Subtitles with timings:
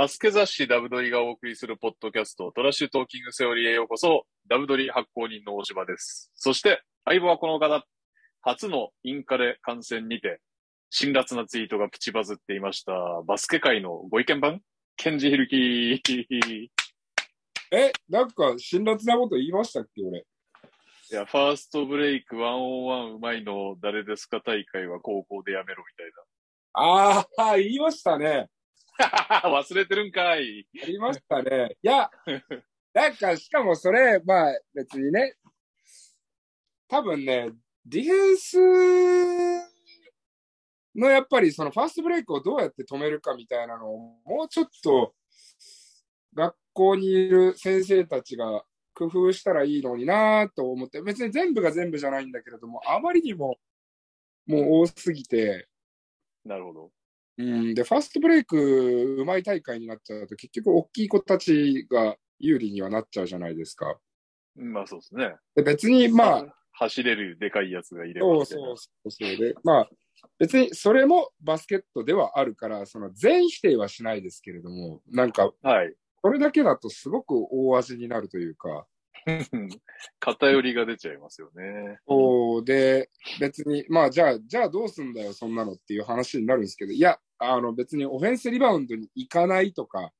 [0.00, 6.30] バスケ雑誌ダブドリがお送りするポッドキャスト、トラッシュトーキングセオリーへようこそ、ダブドリ発行人の大島です。
[6.34, 7.84] そして、相棒はこの方、
[8.40, 10.40] 初のインカレ観戦にて、
[10.88, 12.94] 辛辣なツイートがプチバズっていました、
[13.26, 14.60] バスケ界のご意見番
[14.96, 16.68] ケンジヒルキー。
[17.70, 20.20] え、なんか、辛辣なこと言いましたっけ、俺？
[20.20, 25.92] いや、ファーストブレイクワンオンワンうまいの誰ですか大会は高校でやめろみ
[26.72, 28.48] ああ、言いましたね。
[29.44, 30.66] 忘れてるんかい。
[30.82, 31.76] ありましたね。
[31.82, 32.10] いや、
[32.92, 35.36] なんか、しかもそれ、まあ、別にね、
[36.88, 37.50] 多分ね、
[37.86, 38.58] ディフェンス
[40.96, 45.14] のやっぱりそのファーストブレイクをどうやって止めるかみたいなのを、もうちょっと
[46.34, 53.56] 学校にいる先生たちが工夫したらいいのになと思って、別に全部が全部じゃないんだけれども、あまりにも
[54.46, 55.68] もう多すぎて、
[56.44, 56.90] なるほど。
[57.40, 63.98] うん、で、ファーストブレイクうまい大会になっちゃうと、結局大きい子たちが有利にはなっちゃうじゃないですか。
[64.56, 65.36] まあそうですね。
[65.54, 68.64] で別に、まあ、走れるでかいやつがいればそうみたいな。
[68.66, 69.88] そうそうそうで、まあ、
[70.38, 75.94] 別にそれもバスケットではあるから、その全否定はしないですけれども、なんか、はい。
[76.22, 78.86] それだけだとすごく大味になるというか、
[80.18, 81.98] 偏りが出ちゃいますよね。
[82.08, 90.12] そうで、別に、まあ、じゃあ、じゃあどうすんだよ、そんなのっていう話になるんですけど、いや、あの、別にオフェンスリバウンドに行かないとか、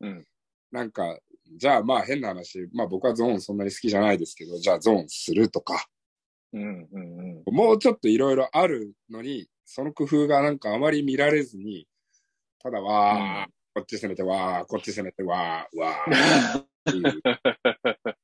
[0.00, 0.24] うん。
[0.70, 1.18] なんか、
[1.56, 5.86] じゃあまあ変な話、まあ僕はゾーンそんなに好きじゃないですけど、じゃあゾーンするとか、
[6.52, 7.54] うん、うん、うん。
[7.54, 11.86] もうちょっといろいろあるのに、その工夫がなんかあまり見られずに、
[12.62, 16.64] ただわー、うんこっち攻めてわー、こっち攻めてわー、わー。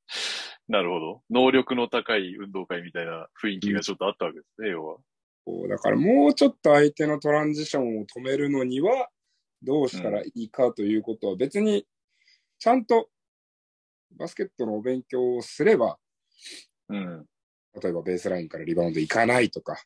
[0.69, 1.23] なるほど。
[1.31, 4.99] 能力の高い運動会みたいな雰囲気がちょっとあったわけですね、要は。
[5.47, 9.09] こうだからもうちょっと相手のトランジションを止めるのには、
[9.63, 11.87] どうしたらいいかということは別に、
[12.59, 13.09] ちゃんと
[14.17, 15.99] バスケットのお勉強をすれば、
[16.89, 17.27] うん。
[17.81, 19.81] 例えばベースラインからリバウンド行かないとか、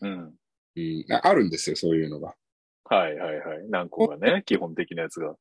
[0.00, 0.34] うん。
[0.76, 2.34] うん、ああるんですよ、そういうのが。
[2.84, 3.68] はいはいはい。
[3.68, 5.34] 何個かね、基本的なやつが。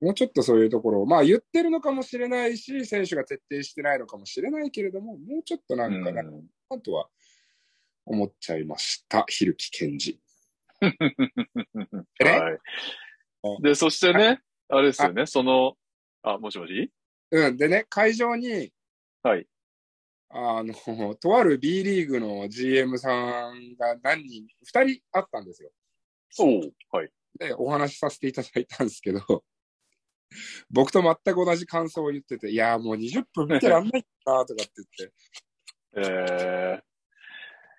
[0.00, 7.08] もうちょっとそういうところを、まあ言ってるのかもしれないし、選手が徹底してないのかもしれないけれども、もうちょっとなんかな、うんとは
[8.06, 9.24] 思っちゃいました。
[9.28, 10.20] ひるきけんじ。
[12.20, 12.24] え？
[12.24, 12.58] はい。
[13.62, 15.76] で、そしてね、あれですよね、その、
[16.22, 16.90] あ、もしもし？
[17.30, 17.56] うん。
[17.56, 18.72] でね、会場に、
[19.22, 19.46] はい。
[20.30, 20.74] あの、
[21.16, 25.70] とある B リーグの GM さんが何人、二人あったんですよ。
[26.40, 27.10] おうはい。
[27.38, 29.44] で、お話しさせていただいたんですけど、
[30.70, 35.14] 僕と全く同じ感想を言ってて、いやーもう20分見てらんないなとかって言って、
[35.96, 36.82] えー、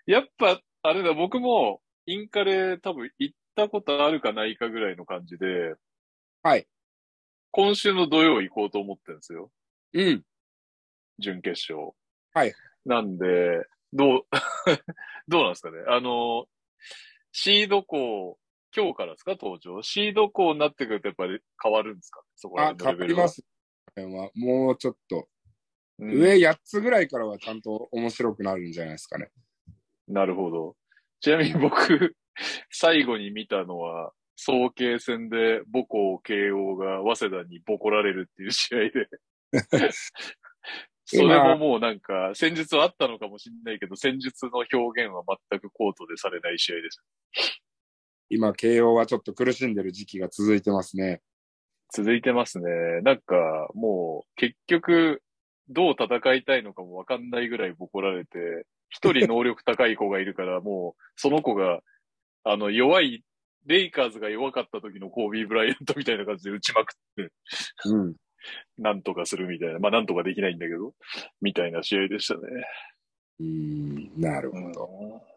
[0.05, 5.73] やっぱ、あれだ、僕も、インカレ多分行ったことあるかないかぐらいの感じで、
[6.43, 6.67] はい。
[7.51, 9.51] 今週の土曜行こうと思ってるんですよ。
[9.93, 10.23] うん。
[11.17, 11.93] 準決勝。
[12.33, 12.53] はい。
[12.85, 14.25] なんで、どう、
[15.27, 15.77] どうなんですかね。
[15.87, 16.45] あの、
[17.31, 18.37] シード校、
[18.75, 19.81] 今日からですか登場？
[19.81, 23.21] シード校になってくるとやっぱり変わるんですかそこらあ、辺のレベルは。
[23.21, 23.41] 変わります。
[23.87, 25.27] これはもうちょっと、
[25.97, 29.31] うん上8つぐらいからはちゃんと面白くなるんじゃないですかね。
[30.07, 30.75] なるほど。
[31.21, 32.15] ちなみに僕、
[32.69, 39.09] 最後に見たのは、早慶戦で母校慶応が早稲田にボコられるっていう試合で。
[41.05, 47.03] それももうなんか、戦術はあったのかもしれないけど、戦術の表現は全くコートでされない試合です。
[48.29, 51.21] 今、慶応はちょっと苦しんでる時期が続いてますね。
[51.93, 52.65] 続いてますね。
[53.03, 53.35] なんか、
[53.75, 55.21] もう、結局、
[55.69, 61.81] どう戦いたいのかもわかんないぐらいボコられて、一人能力高い子がいるから、 もう、その子が、
[62.43, 63.23] あの、弱い、
[63.65, 67.31] レイカーズが弱かった時のコービー・ブライアントみたいな感じで打ちまくって、
[67.85, 68.15] うん。
[68.77, 69.79] なんとかするみたいな。
[69.79, 70.93] まあ、なんとかできないんだけど、
[71.41, 72.41] みたいな試合でしたね。
[73.39, 74.89] うーん、なるほど。
[75.13, 75.35] うん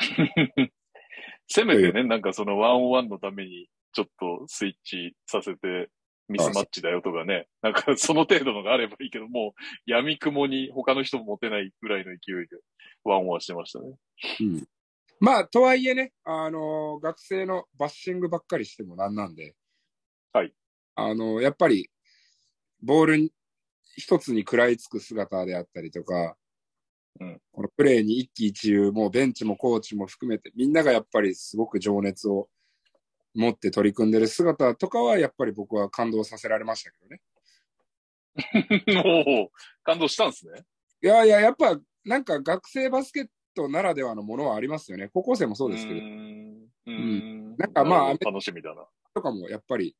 [1.46, 5.90] せめてね、なんかそのワンオンワンのために、ちょっとスイッチさせて、
[6.28, 7.48] ミスマッチだよとかね。
[7.60, 9.52] なんかその程度のがあればいいけど、もう
[9.84, 12.56] 闇雲に他の人も持てないぐらいの勢いで
[13.04, 13.94] ワンオンワンしてましたね。
[14.40, 14.64] うん。
[15.20, 19.54] まあ、とはいえね、あのー学生のバッシングばっかりしてもなんなんで、
[20.32, 20.54] はい。
[20.94, 21.90] あのーやっぱり、
[22.82, 23.32] ボールに
[23.96, 26.36] 一つに食らいつく姿であったりとか、
[27.20, 32.48] うんこのプレーに一喜一憂、もうベンチもコーチも含めて、みんながやっぱりすごく情熱を
[33.34, 37.20] 持って取り組んでる姿とかは、やっぱり僕は感動させられましたけどね。
[39.36, 39.50] もう、
[39.82, 40.64] 感動したんですね。
[41.02, 45.08] いやいや、やっぱ、なんか学生バスケットならではのものはありますよね。
[45.12, 46.02] 高校生もそうですけどう。
[46.02, 46.68] ーん。
[46.86, 48.86] うーんなんかまあ楽しみだな。
[49.14, 49.96] とかもやっぱり、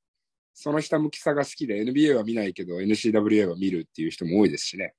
[0.54, 4.94] その下向きさが好きで NBA は見ないけど NCWA は見るっていう人も多いですしね。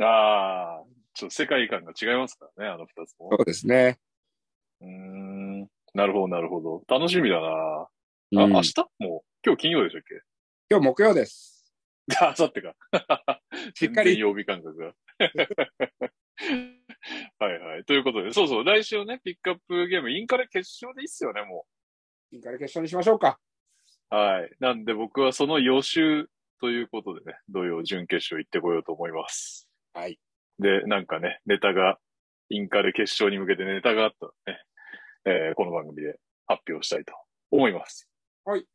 [0.00, 0.84] ああ、
[1.14, 3.42] ちょっと世界観が違いますからね、あの二つもそ。
[3.42, 3.98] うですね。
[4.80, 5.60] うーん。
[5.94, 6.84] なるほど、なるほど。
[6.88, 7.48] 楽しみだな。
[7.48, 7.88] あ、
[8.30, 8.74] うん明日？
[8.98, 10.20] もう、今日金曜でしたっけ？
[10.70, 11.74] 今日木曜です。
[12.20, 12.74] あさってか。
[13.74, 14.92] しっかり曜日感覚が。
[17.38, 17.84] はいはい。
[17.84, 21.66] ということで、そうそう、来週ね、ピックアップゲーム、インカレ決勝でいいっすよね、も
[22.30, 23.40] インカレ決勝にしましょうか。
[24.10, 24.14] う。
[24.14, 24.50] はい。
[24.60, 26.28] なんで僕はその予習
[26.60, 29.68] ということでね、土曜準決勝行ってこようと思います。
[29.92, 30.18] はい。
[30.58, 31.98] で、なんかね、ネタが、
[32.50, 34.62] インカレ決勝に向けてネタがあったらね、
[35.26, 37.12] えーこの番組で発表したいと
[37.50, 38.08] 思います。
[38.44, 38.66] はい。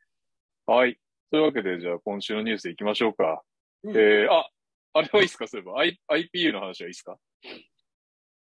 [0.66, 1.00] はい。
[1.32, 3.42] というわけで、じゃあ今週のニュース行きましょうか。
[3.84, 4.50] うんえー、あ、
[4.94, 5.48] あれはいいっすか？
[5.48, 7.18] そういえば、I、IPU の話はいいっすか？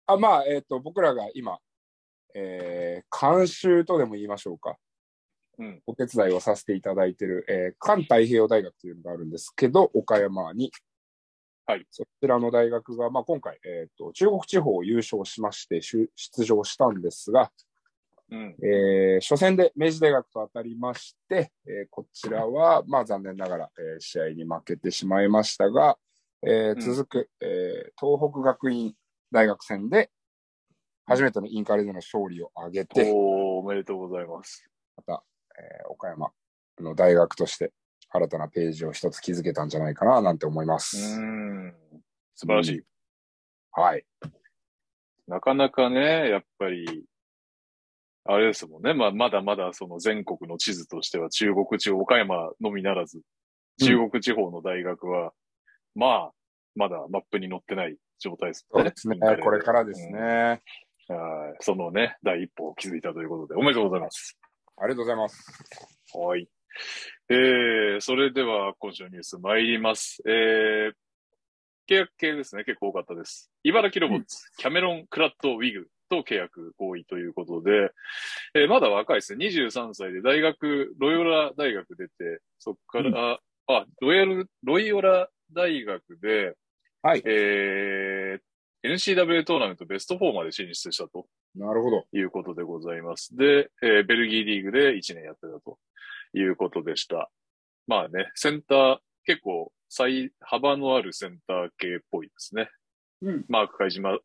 [0.07, 1.57] あ、まあ、えっ、と、僕らが今、
[2.33, 4.77] えー、監修とでも言いましょうか。
[5.59, 5.81] うん。
[5.88, 10.71] お手伝いをさせていただいている、えー、関太平洋大学というのがあるんですけど、岡山に。
[11.65, 11.85] はい。
[11.91, 17.51] そちらの大学が、まあ、今回、えっ、と、中国地方を優勝しまして、出出場したんですが、
[18.29, 18.55] うん。
[18.63, 25.97] えー初戦で明治大学と当たりまして、えーこちらは、まあ残念ながら、えー試合に負けてしまいましたが、
[26.45, 28.94] えーうん続く、えー東北学院
[29.31, 30.10] 大学戦で、
[31.06, 34.69] 初めてのインカレでの勝利を挙げて、おー、おめでとうございます。
[34.95, 35.24] また、
[35.57, 36.31] えー岡山
[36.80, 37.72] の大学として
[38.10, 41.19] 新たなページを一つ築けたんじゃないかな、なんて思いまうす。
[41.19, 41.74] ーん。
[42.36, 42.83] 素晴らしい。
[43.72, 44.06] はい。
[45.28, 47.06] なかなかね、やっぱり、
[48.25, 48.94] あれですもんね。
[48.94, 53.22] まあ、まだまだその全国の地図としては中国地方、岡山のみならず、
[53.81, 55.33] 中国地方の大学は、
[55.97, 56.31] まあ、
[56.75, 58.81] まだマップに載ってない状態ですね。
[58.81, 59.17] そうですね。
[59.44, 60.11] これからですね。
[60.11, 60.59] うん
[61.09, 61.57] はい。
[61.61, 64.38] そのね、第一歩を築いたということで、おめでとうございます。
[64.77, 65.51] ありがとうございます。
[66.13, 66.47] はい。
[67.29, 70.21] えー、それでは今週のニュース参ります。
[70.27, 70.91] えー、
[71.89, 72.65] 契約系ですね。
[72.65, 73.49] 結構多かったです。
[73.63, 77.91] 茨城ロボッツ、キャメロン・クラット・ウィグと契約合意ということで、
[78.53, 79.47] えーまだ若いですね。
[79.47, 86.55] 23歳で大学、ロイオラ大学出て、そこから、あ、ロイヤル、ロイオラ大学で、
[87.01, 87.23] はい。
[87.25, 91.27] えー、NCW トーナメントベスト4まで進出したと。
[91.55, 92.05] なるほど。
[92.11, 93.35] いうことでございます。
[93.35, 95.77] で、えーベルギーリーグで1年やってたと
[96.33, 97.29] いうことでした。
[97.88, 102.69] まあね、センター、結構、最、幅のあるセンター系っぽいですね。
[103.21, 103.45] うん。
[103.47, 104.19] マーク海島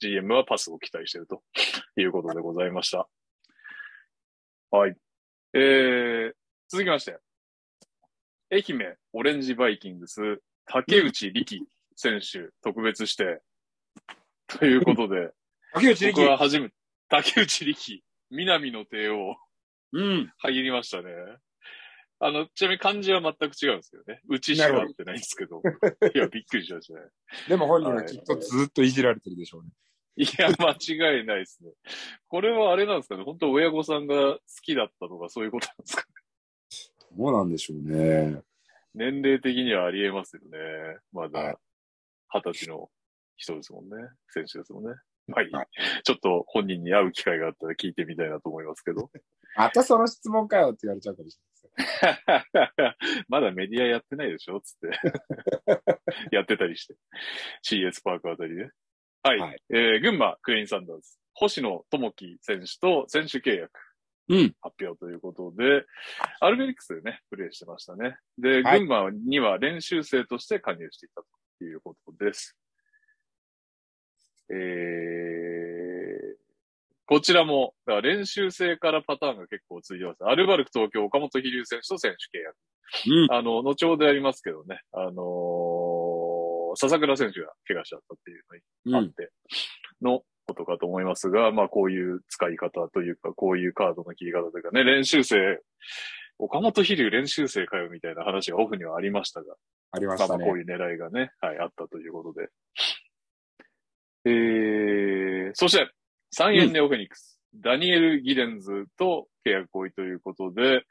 [0.00, 1.42] GM はパスを期待していると
[1.96, 3.08] いうことでございました。
[4.70, 4.96] はい。
[5.54, 6.32] えー、
[6.68, 7.18] 続きまして、
[8.54, 11.66] 愛媛オレンジバイキングス、竹内力
[11.96, 13.42] 選手特別指定
[14.46, 15.30] ということで、
[15.74, 16.36] 竹内僕は力。
[16.36, 16.74] 初めて、
[17.08, 19.36] 竹内力、南の帝王、
[19.92, 20.32] うん。
[20.38, 21.10] 入りましたね。
[22.20, 24.20] あの、ちなみに漢字は全く違うんですけどね。
[24.28, 25.60] うちしか合ってないんですけど。
[26.14, 27.06] いや、びっくりしましたね。
[27.48, 29.70] でも本人はきっとずっといじられてるでしょうね。
[30.16, 30.70] いや、間
[31.18, 31.72] 違いないですね。
[32.28, 33.24] これはあれなんですかね。
[33.24, 36.23] 本当親御さんが好きだったとかそういうことなんですかね。
[37.16, 38.40] どうなんでしょうね。
[38.94, 40.58] 年齢的にはありえますよね。
[41.12, 41.58] まはいだ、
[42.32, 42.90] 二十歳の
[43.36, 43.96] 人ですもんね。
[44.28, 44.94] 選手ですもんね。
[45.26, 45.66] まあいいはい
[46.04, 49.10] ちょっと本人に会う機会があったら聞いてみたいなと思いますけど。
[49.56, 51.38] またその質問かよって言われちゃうかもし
[53.28, 54.60] まだメディアやってないでしょ？
[54.60, 54.90] つって。
[56.34, 56.96] やってたりして。
[57.62, 58.70] CS パークあたりで。
[59.22, 59.38] はい。
[59.38, 61.18] はいえー、群馬、クイーンサンダーズ。
[61.34, 63.70] 星野智樹選手と選手契約れない。
[64.28, 64.54] うん。
[64.62, 65.84] 発表ということで、
[66.40, 68.16] アルベリックスでね、プレーしてましたね。
[68.38, 71.22] で、はい群馬には練習生として加入していた
[71.58, 72.56] ということです。
[74.50, 76.36] えー、
[77.06, 80.24] こちらも、だから練習生からパターンが結構ついてます。
[80.24, 82.56] アルバルク東京岡本飛龍選手と選手契約。
[83.06, 83.36] うん。
[83.36, 85.74] あの、後ほどやりますけどね、あのー
[86.76, 88.44] 笹倉選手が怪我しちゃったっていう
[88.92, 89.30] のにあって
[90.02, 95.60] のことかと思いますが、まあこういう使い方というか、こういうカードの切り方というかね、練習生、
[96.38, 99.54] 岡本飛龍練習生かよみたいな話がオフにはありましたが、
[99.92, 100.58] ありましたねまあまあこう。
[100.58, 102.48] いう狙いがね、はい、あったということで。
[104.26, 105.90] えー、そして、
[106.30, 110.82] 三円ネオフェニックス、ダニエル・ギデンズと契約合意ということで、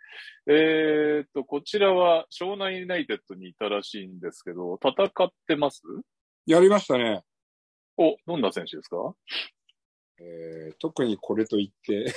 [0.48, 5.82] えーっと、こちらは湘南ユナイテッドにいたらしいんですけど、戦ってます？
[6.46, 7.24] やりましたね。
[7.98, 9.14] お、どんな選手ですか？
[10.20, 12.14] えー、特にこれといって、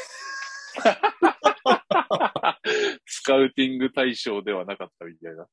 [3.07, 5.47] スカウティング対象ではなかったみたいな。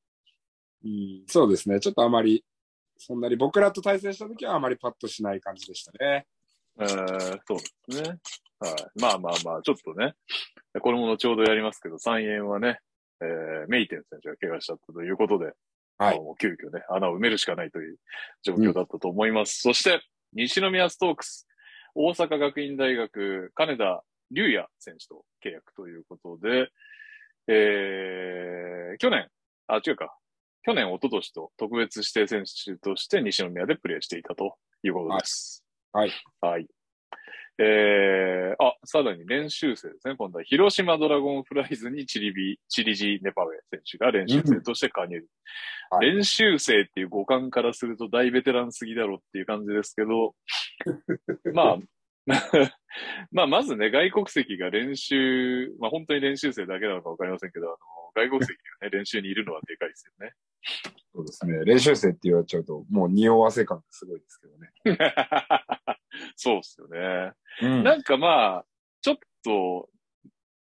[0.84, 1.80] うん、そうですね。
[1.80, 2.44] ちょっとあまり、
[2.96, 6.26] そんなに僕らと対戦した時はあまりパッとしない感じでしたね。
[6.78, 8.18] えー、そうですね。
[8.60, 8.74] はい。
[9.00, 10.14] まあまあまあ、ちょっとね。
[10.80, 12.80] これも後ほどやりますけど、3円はね、
[13.20, 15.52] えー、メイテン選手が怪我しちゃったということで、
[15.96, 17.98] はいもう急遽ね、穴を埋めるしかないという
[18.42, 19.60] 状況だったと思います。
[19.60, 20.00] そして、
[20.34, 21.46] 西宮ストークス、
[21.94, 26.70] 大阪学院大学、金田龍也選手と契約ということで、
[27.46, 29.28] えー、去年、
[29.68, 30.16] あ、違うか、
[30.64, 35.64] 去年、一昨年と特別指定選手として西宮でプレーしていたということです。
[35.92, 36.12] はい。
[36.40, 36.66] はい。
[37.58, 40.16] えー、あ、さらに練習生ですね。
[40.16, 45.16] 今度は広島ドラゴンフライズにチリビ、チリジ・ネパウェ選手が練習生として加入。
[45.16, 45.24] はい
[46.00, 50.34] 練習生っていう五感からすると大ベテランすぎだろうっていう感じですけど、
[51.54, 51.78] まあ、
[53.30, 57.76] まあ、まずね、外国籍が練習、まあ本当に練習生だけなのかわかりませんけど、あの、
[58.14, 60.32] 外国籍がね、 練習にいるのはでかいですよね。
[61.14, 61.64] そうですね。
[61.64, 65.93] 練習生って言われちゃうと、もう匂わせ感がすごいですけどね。
[66.36, 67.32] そうっすよね。
[67.62, 68.66] うんなんかまあ、
[69.00, 69.88] ちょっと、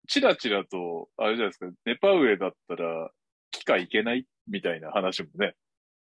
[0.09, 3.11] チラチラと、あれじゃないですか、ネパウエだったら、
[3.51, 5.55] 機械いけないみたいな話もね、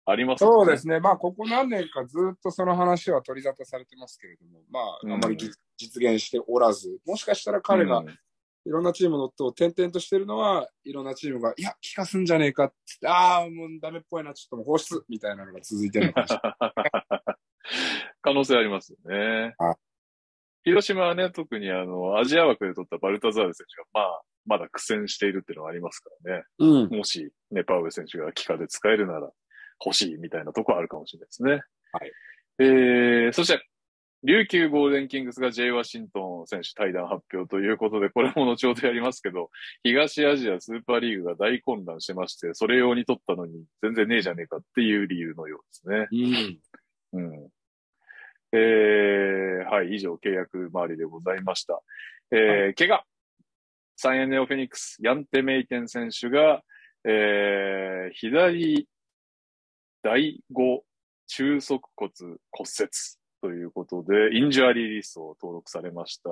[0.05, 0.55] ありますよね。
[0.57, 1.01] そうですね。
[1.01, 8.19] まあ、ここ何年かずっとその話は取り沙汰されてますけれども、まあ、うんあまり実実現しておらず、もしかしたら彼がうん
[8.67, 17.37] いろんなチームの夫を転々としてるのは、いろんなチームが、いや、聞かすんじゃねえかって、ああ、もうダメっぽいな、ちょっともう放出みたいなのが続いてるのかもしれない。
[18.25, 19.77] 可能性ありますよねはい。
[20.65, 26.45] 広島はね、特にあの、アジア枠で取ったバルタザール選手が、まあ、まだ苦戦しているっていうのはありますからね。
[26.59, 26.97] うん。
[26.97, 29.31] もし、ネパウエ選手が機下で使えるなら
[29.85, 31.51] 欲しいみたいなところあるかもしれないですね。
[31.53, 32.13] はい。
[32.61, 33.63] えー、そして、
[34.23, 39.51] 琉球ゴールデンキングスが J ワシントン選手対談発表ということで、これも後ほどやりますけど、
[39.83, 46.59] 東アジアスーパーリーグが大混乱してまして、それ用に取ったのに全然ねえじゃねえかっていう理由のようですね。
[47.13, 47.21] うん。
[47.21, 47.49] うん。
[48.57, 51.83] えー、はい、以上契約周りでございました。
[52.31, 53.05] えー、怪我。
[53.97, 56.63] サンエネオフェニックス、ヤンテメイテン選手が、
[57.05, 58.89] えー、左
[60.03, 60.81] 第5
[61.27, 62.91] 中足骨骨折
[63.41, 66.31] ということで、インジュアリーリストを登録されました。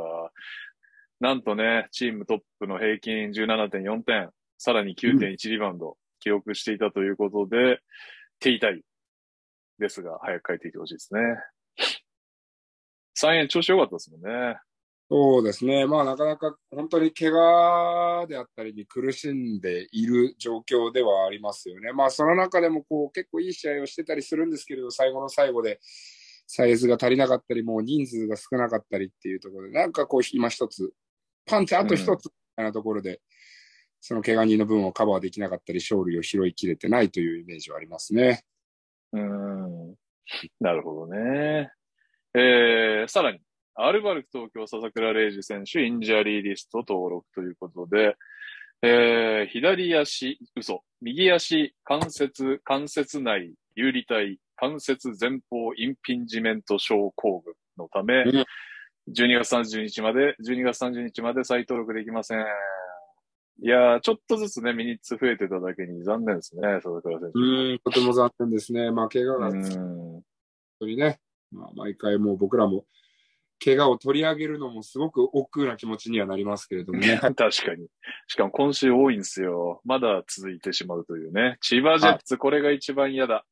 [1.20, 7.80] なんとね、チームトップの平均17.4点、さらに9.1リバウンド、記録していたということで、
[8.38, 8.82] 手痛い
[9.78, 11.20] ですが、早く帰ってきてほしいですね。
[13.14, 14.56] 3円調子良かったですもんね。
[15.10, 15.86] そうですね。
[15.86, 21.92] まあ、なかなか本当に怪我であったりに苦しんでいる状況ではありますよね。
[21.92, 25.80] まあ、その中でもこう結構いい試合をしてたりするんですけれど、最後の最後で
[26.46, 30.94] サイズが足りなかったり、もう人数が少なかったりっていうところで、なんかこう今一つ、
[31.44, 33.20] パンチあと一つみたいなところで、
[34.00, 38.44] その怪我人の分をカバーできなかったり、勝利を拾いきれてないというイメージはありますね。
[39.12, 39.94] うーん。
[40.60, 41.70] なるほどね。
[42.34, 43.40] えー、さらに、
[43.74, 48.16] アルバルク東京笹倉怜寿選手、インジャリーリスト登録ということで、
[48.82, 58.44] えー、左足、嘘、右足関節、関節内遊離体、関節前方インピンジメント症候群のため、うん
[59.10, 62.38] 12月30日まで、12月30日まで再登録できません。
[63.60, 67.38] いやー、ちょっとずつね、ミニッツ増えてただけに残念ですね、笹倉選手。
[67.38, 68.92] うん、とても残念ですね。
[68.92, 70.22] まあ、怪我が本うん
[70.78, 71.18] 当にね、
[71.52, 72.84] まあ、毎回もう僕らも、
[73.64, 77.18] 怪我を取り上げるのもすごく億劫な気持ちにはなりますけれどもね。
[77.20, 77.86] 確かに。
[78.26, 79.80] しかも今週多いんですよ。
[79.84, 81.58] まだ続いてしまうというね。
[81.60, 83.44] 千葉ジェッツ、これが一番嫌だ。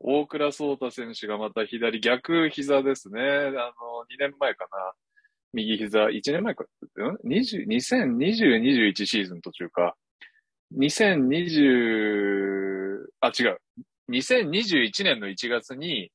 [0.00, 3.22] 大倉壮太選手がまた左逆膝ですね。
[3.22, 3.54] あの、2
[4.18, 4.92] 年前かな。
[5.52, 6.64] 右膝、1年前か、
[6.96, 9.96] うん ?20、2020、21シーズン途中か。
[10.76, 13.58] 2020、あ、違う。
[14.10, 16.12] 2021年の1月に、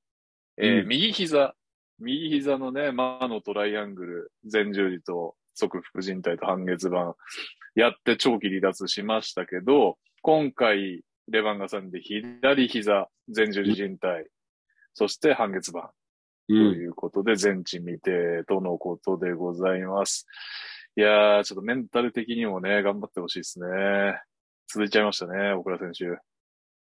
[0.57, 1.55] えーうん右膝、
[1.99, 7.15] 右膝のね、魔のトライアングル、前十字と側副靭帯と半月板
[7.75, 14.27] やって長期離脱しましたけど、今回、レバンガさんで左膝、前十字靭帯、
[14.93, 15.93] そして半月板と
[16.49, 16.57] うん。
[16.73, 20.27] いうことで、全治未定とのことでございます。
[20.95, 23.67] いやー、ちょっとメンタル的にもね、頑張ってほしいですね。
[24.67, 26.32] 続いちゃいましたね、大倉選手。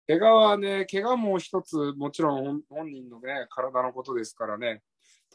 [0.07, 4.81] 怪我はね、怪我も一つ、もちろん本本人のね、体のことですからね、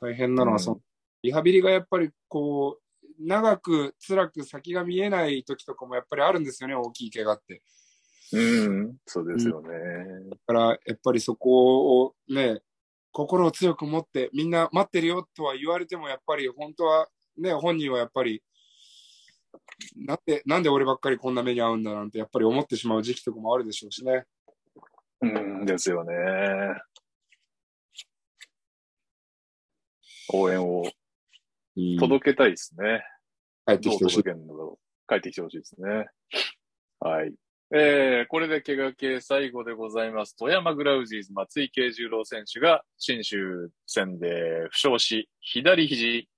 [0.00, 0.82] 大変なのはその、うん
[1.22, 7.62] リハビリがやっぱりこう、長く辛く先が見えない時とかもやっぱりあるんですよね、大きい怪我って。
[8.32, 9.68] うん、そうですよね。
[10.30, 12.60] だから、やっぱりそこをね、
[13.10, 18.42] 心を強く持って、みんな待ってるよとは言われても、やっぱり本当は、ね、本人はやっぱり、
[19.96, 24.24] なんで、なんで俺ばっかりこんな目に遭うんだなんて、やっぱり思ってしまう時期とかもあるでしょうしね。
[25.20, 26.14] うん、ですよね。
[30.32, 30.84] 応援を
[31.76, 33.04] うん届けたいですね。
[33.66, 34.30] 帰ってきてほしい帰
[35.16, 36.06] ってきてほしいですね。
[37.00, 37.32] はい。
[37.70, 40.34] えー、これで怪我系最後でございます。
[40.36, 46.28] 富山グラウジーズ松井慶十郎選手が新州戦で負傷し、左肘、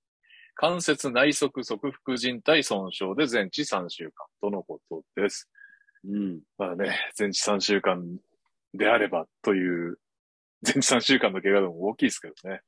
[0.55, 4.11] 関節内側側副靭帯損傷で全治3週間
[4.41, 5.49] とのことです。
[6.07, 6.41] うん。
[6.57, 8.05] まあね、全治3週間
[8.73, 9.97] であればという、
[10.63, 12.61] 全治3週間の怪我でも大きいですけどね。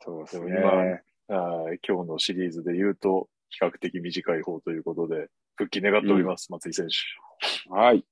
[0.00, 0.56] そうですね。
[0.58, 7.72] 今はい今日のシリーズで言うと、比較的短い方ということで、復帰願っております、松井選手。
[7.72, 8.04] はい。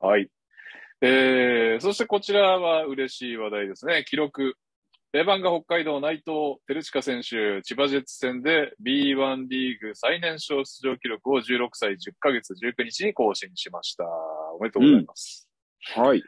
[0.00, 0.28] はい。
[1.00, 4.04] えー、そしてこちらは嬉しい話題ですね。
[4.08, 4.54] 記録。
[5.12, 14.04] レバンガ北海道内藤照親選手、千葉ジェッツ戦で B1 リーグ最年少出場記録を16歳10ヶ月19日に更新しました。
[14.58, 15.51] おめでとうございます。
[15.94, 16.22] はい。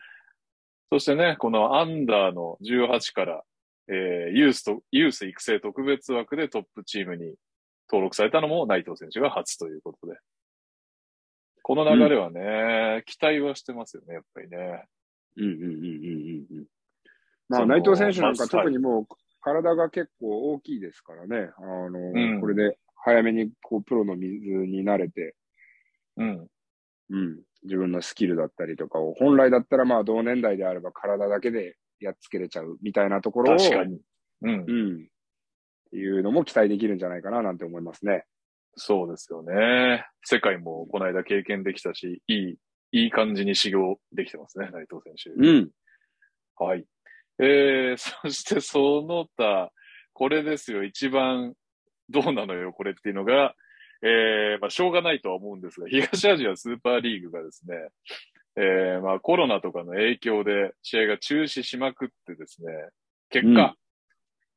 [0.91, 3.43] そしてね、このアンダーの18から、
[3.89, 7.35] えー、ユースと、ユース育成特別枠でトップチームに
[7.89, 10.19] 登録されたのも内藤選手が初ということで。
[11.63, 14.85] この流れはね、期待はしてますよね、やっぱりね。
[15.37, 16.67] うんうんうんうんうんうん。
[17.49, 19.07] まあ、内藤選手なんか特にもう
[19.41, 21.51] 体が結構大きいですからね。
[21.59, 25.35] あの、うんこれで早めにこうプロの水に慣れて、
[26.17, 26.47] うん。
[27.11, 34.01] うん、自分のスキルだったりとかを、本来だったらまあ同年代であれば体だけでやっつけれちゃうみたいなところを、確かに。
[34.43, 34.73] うんう。
[34.73, 35.07] ん、っ
[35.91, 38.25] ていうのも期待できるんじゃないかななんて思いますね。
[38.77, 40.07] そうですよね。
[40.23, 42.59] 世界もこの間経験できたし、いい、
[42.93, 45.31] いい感じに修行できてますね、内藤選手。
[45.31, 45.71] うん。
[46.57, 46.85] はい。
[47.39, 49.71] えー、 そしてその他、
[50.13, 51.55] これですよ、一番
[52.09, 53.55] どうなのよ、これっていうのが、
[54.07, 57.77] えー、まあ、しょうがないとは思うんですが、東アジアスーパーリーグがですね、
[58.57, 62.69] えー、まあ、コロナとかの影響で試合が中止しまくってですね、
[63.31, 63.75] 結果、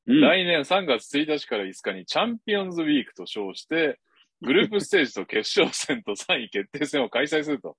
[0.06, 4.00] うん、来年3月1日から5日にチャンピオンズウィークと称して、
[4.42, 7.78] グループステージと決勝戦と3位決定戦を開催すると。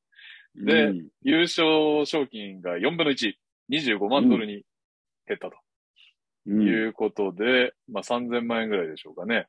[0.54, 3.34] でうん優勝賞金が4分の1、
[3.70, 4.64] 25万ドルに
[5.26, 5.56] 減ったと。
[6.46, 9.46] うんいうことで、まあ3000万円ぐらいでしょうかね。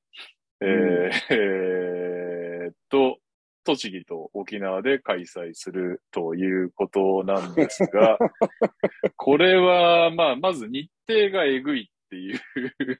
[0.61, 3.19] えーうんえと、
[3.63, 8.17] 栃木と沖縄で開催するということなんですが、
[9.15, 12.41] これは、まあ、まず日程がえぐいっていう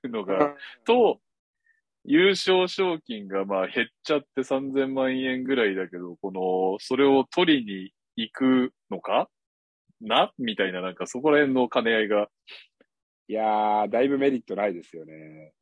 [0.09, 1.19] のが、と、
[2.05, 9.29] 優勝賞金がまあ減っちゃって3000万円ぐらいだけど、この、それを取りに行くのか？
[10.01, 10.31] な？
[10.37, 12.29] みたいな、なんかそこら辺の兼ね合いが、
[13.27, 15.53] いやー、だいぶメリットないですよね。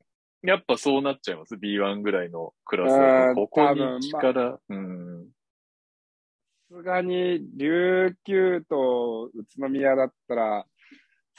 [0.48, 5.28] やっぱそうなっちゃいます？B1 ぐらいのクラスここに力、うん。
[6.70, 10.66] さすがに、琉球と宇都宮だったら、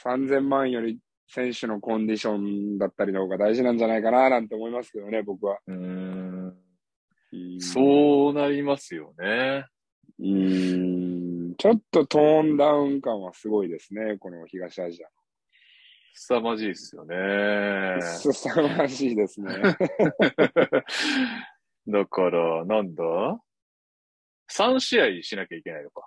[0.03, 5.57] 3000万より選手のコンディションだったりの方が大事なんじゃないかななんて思いますけどね、僕は。
[5.65, 6.55] うーん。
[7.31, 9.65] うんそうなりますよね。
[10.19, 11.55] うーん。
[11.55, 15.07] ちょっとトーンダウン感はすごいですね、この東アジア。
[16.21, 17.15] 凄まじいですよね。
[18.01, 19.55] すさまじいですね。
[21.87, 23.41] だから、なんだ
[24.51, 26.05] ?3 試合しなきゃいけないのか。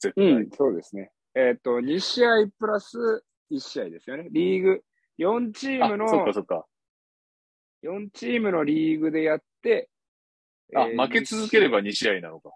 [0.00, 0.24] 絶対。
[0.24, 1.12] うん、そうですね。
[1.36, 4.26] えっ、と、2試合プラス1試合ですよね。
[4.32, 4.82] リーグ、
[5.18, 6.66] 4チームの、あ、そっかそっか。
[7.84, 9.88] 4チームのリーグでやって、
[10.74, 12.52] あ、えー負け続ければ2試合なのか。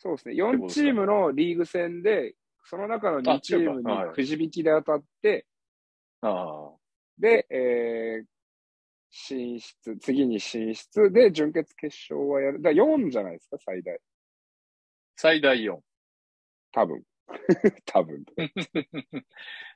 [0.00, 0.34] そうですね。
[0.34, 2.34] てこと4チームのリーグ戦で、
[2.70, 5.44] その中の2チームにくじ引きで当たって、
[6.20, 6.70] ああ。
[7.18, 8.26] で、えー
[9.12, 12.62] 進出、次に進出で、準決決勝はやる。
[12.62, 13.98] だ4じゃないですか、最大。
[15.16, 15.80] 最大4。
[16.70, 17.02] 多分。
[17.86, 18.24] 多分。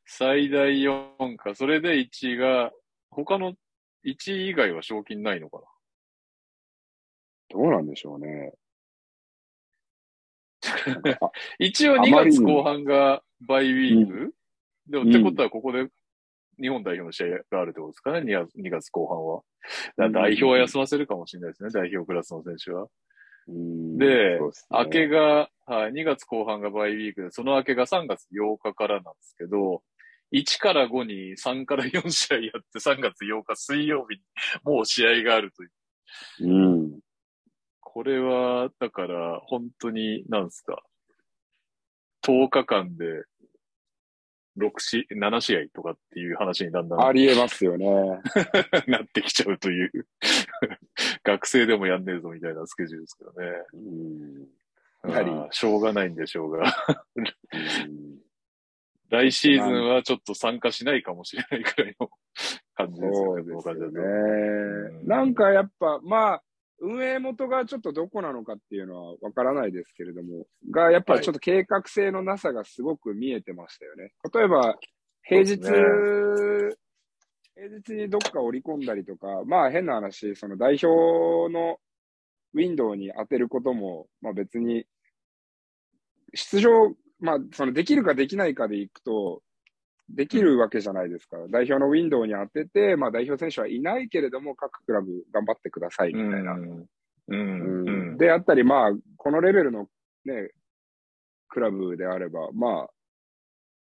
[0.07, 1.57] 最大4か。
[1.57, 2.72] それで1が、
[3.11, 3.54] 他の
[4.04, 5.66] 1位以外は賞金ないのかな
[7.48, 8.52] どうなんでしょうね。
[11.58, 14.34] 一応2あまりに月後半がバイウィーク、
[14.88, 15.88] でも、ってことはここで
[16.60, 19.42] 日本代表の試合があるってことですかね？2, 月2月後半は。
[20.10, 22.87] 代表は休ませるかもしれないですね、代表クラスの選手は。
[23.46, 29.82] うんでね明けが、はい、2月後半がバイウィークで、その明けが3月8日からなんですけど、
[30.32, 34.22] 1から5に3から4試合やって3月8日水曜日に
[34.64, 35.70] もう試合があるという。
[36.40, 37.00] うん。
[37.94, 40.83] これは、だから、本当に、なんですか
[42.26, 43.22] ？10日間で、
[44.59, 47.87] 6し、7試合とかっていう話にだんだんありえますよね。
[48.88, 50.09] なってきちゃうという。
[51.22, 53.46] 学生でもやんねえぞみたいなスケジュールですけどね。
[53.74, 55.11] うん。
[55.12, 56.64] やはりしょうがないんでしょうが。
[57.14, 57.24] うん
[59.11, 62.11] 来シーズンはちょっと参加しないかもしれないくらいの
[62.74, 63.92] 感じですよね、そうです。
[63.92, 65.02] ね。
[65.04, 66.42] んなんかやっぱ、まあ、
[66.85, 74.12] 運営元がちょっとどこなのかっていうのはわからないですけれども、が、やっぱりちょっと計画性のなさがすごく見えてましたよね。
[74.33, 74.77] 例えば、
[75.23, 76.79] 平日、そう
[77.57, 80.87] 平日にどっか織り込んだりとか、まあ変な話、その代表
[81.53, 81.79] の
[82.53, 84.85] ウィンドウに当てることも、まあ別に、
[86.35, 86.70] 出場、
[87.20, 89.42] まあそのできるかできないかでいくと、
[90.08, 91.36] できるわけじゃないですか。
[91.50, 96.56] 代表のウィンドウに当てて、まあ代表選手はいないけれども、各クラブ頑張ってくださいみたいな。
[98.16, 99.88] であったり、まあ、このレベルの
[100.24, 100.50] ね、
[101.48, 102.90] クラブであれば、まあ、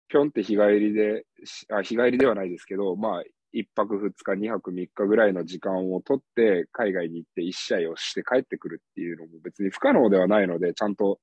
[0.10, 11.19] ぴょんって日帰りで、しあ日帰りではないですけど、まあ、一泊二日、二泊三日ぐらいの時間を取って、海外に行って一試合をして帰ってくるっていうのも別に不可能ではないので、ちゃんと、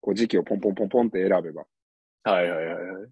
[0.00, 1.64] こう時期をポンポンポンポンって選べば。
[2.24, 3.08] はいはいはいはい。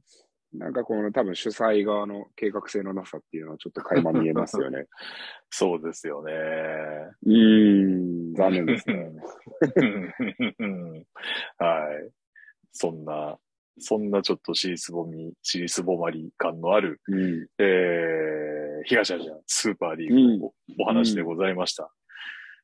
[0.55, 4.87] なんかこの多分主催側の計画性のなさっていうのはちょっと垣間見えますよね。
[5.51, 6.33] そうですよね。
[7.25, 9.11] うーん、残念ですね。
[11.59, 12.11] はい。
[12.73, 13.39] そんな、
[13.79, 17.47] そんなちょっと尻すぼみ、尻すぼまり感のある、うん。
[17.59, 21.91] えー、東アジアスーパーリーグのお,、話でございました。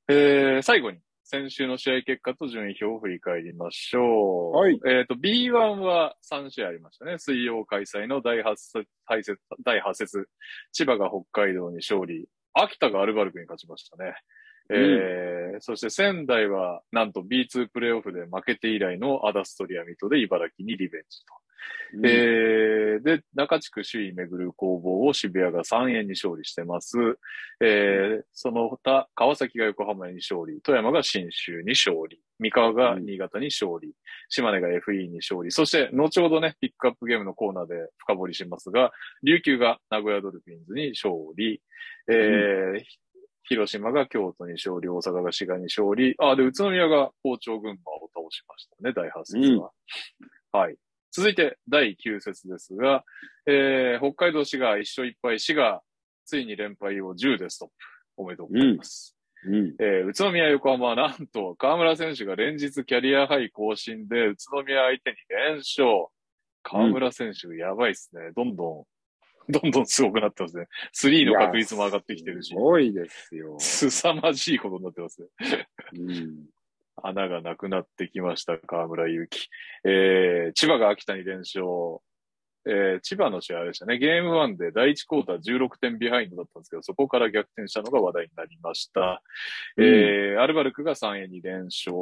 [0.09, 0.99] えー、最後に、
[1.31, 4.57] 先週の試合結果と順位表を振り返りましょう。
[4.57, 7.19] はいえっ、と、B1 は3試合ありましたね。
[7.19, 10.27] 水曜開催の第8節、第節第8節。
[10.73, 12.27] 千葉が北海道に勝利。
[12.55, 14.15] 秋田がアルバルクに勝ちましたね。
[14.71, 21.35] えーそして仙台は、なんと B2 プレイオフで負けて以来のアダストリアミットで茨城にリベンジと。
[22.05, 26.97] えーで、中地区首位めぐる攻防を渋谷が3円に勝利してます。
[27.61, 33.95] えーその他、川崎が横浜に勝利、富山が新州に勝利、三河が新潟に勝利、
[34.29, 38.93] 島根が FE に勝利、そして、後ほどね、ピックアップゲームのコーナーで深掘りしますが、
[39.23, 41.61] 琉球が名古屋ドルフィンズに勝利、
[42.09, 42.83] えー
[43.49, 49.71] 広島が京都に勝利、大阪が滋賀に勝利、あ、で、宇都宮が好調群馬を倒しましたね、第8節は。
[50.53, 50.77] はい。
[51.19, 53.03] 続いて、第9節ですが、
[53.45, 55.83] えー、北海道滋賀1勝1敗、滋賀、
[56.25, 57.75] ついに連敗を10でストップ。
[58.19, 59.17] おめでとうございます。
[59.45, 59.75] うん。
[59.81, 66.07] えー、宇都宮横浜はなんと、河村選手が連日キャリアハイ更新で、宇都宮相手に連勝。
[66.63, 68.31] 河村選手、やばいっすね。
[68.37, 68.87] どんど
[69.49, 70.69] ん、どんどんすごくなってますね。
[70.93, 73.57] スリーの確率も上がってきてるしす、ごいですよ。
[73.59, 75.67] すさまじいことになってますね。
[75.99, 76.47] うん。
[77.03, 79.49] 穴がなくなってきました、河村勇輝。
[79.85, 81.65] えー、千葉が秋田に連勝。
[82.67, 83.99] えー、千葉の試合でしたね。
[83.99, 89.23] ゲーム1で第1クォーター16点ビハインドだったんですけど、そこから逆転したのが話題になりました。
[89.79, 91.95] えー、アルバルクが三遠に連勝。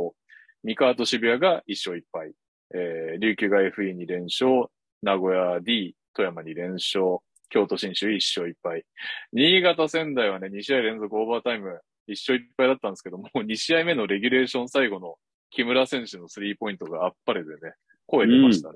[0.64, 2.32] 三河と渋谷が1勝1敗。
[2.74, 4.66] えー、琉球が FE に連勝。
[5.02, 7.18] 名古屋 D、富山に連勝。
[7.48, 8.84] 京都信州1勝1敗。
[9.32, 15.16] 新潟仙台はね、2試合連続オーバータイム1勝1敗だったんですけども、2試合目のレギュレーション最後の
[15.50, 17.74] 木村選手のスリーポイントがあっぱれでね、
[18.06, 18.74] 声出ましたね。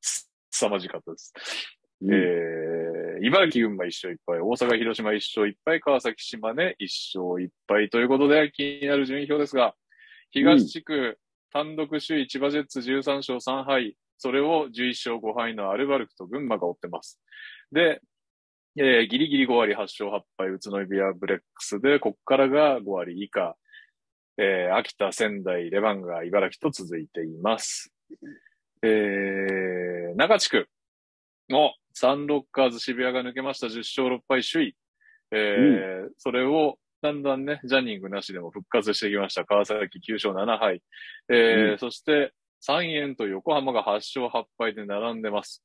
[0.00, 1.32] す凄まじかったです。
[2.02, 9.74] うんえー、茨城、群馬1勝1敗、大阪、広島1勝1敗、川崎、島根1勝1敗ということで、気になる順位表ですが、
[10.30, 11.18] 東地区、
[11.52, 17.20] 単独首位千葉ジェッツ13勝3敗、それを11勝5敗のアルバルクと群馬が追ってます。
[17.72, 18.00] で、
[18.80, 23.56] えーギリギリ5割8勝8敗、宇都宮ブレックスで、こっからが5割以下、
[24.36, 27.92] えー秋田、仙台、レバンガ、茨城と続いています。
[28.82, 30.68] えー、中地区
[31.50, 34.76] のサンロッカーズ渋谷が抜けました10勝6敗首位。
[35.32, 39.44] えーそれをだんだんね、ジャニングなしでも復活してきました。
[39.44, 40.82] 川崎9勝7敗。
[41.28, 45.64] えーうんそして、三円と横浜が8勝8敗で並んでます。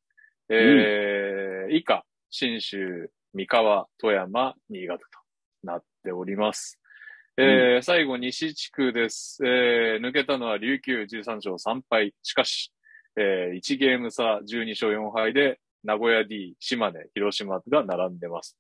[0.50, 2.04] えー以下、
[2.36, 5.08] 新州、三河、富山、新潟と
[5.64, 6.80] なっております。
[7.38, 9.38] えー最後、西地区です。
[9.46, 12.16] えー抜けたのは琉球13勝3敗。
[12.24, 12.74] しかし、
[13.18, 18.58] えー1ゲーム差12勝4敗で、名古屋 D、島根、広島が並んでます。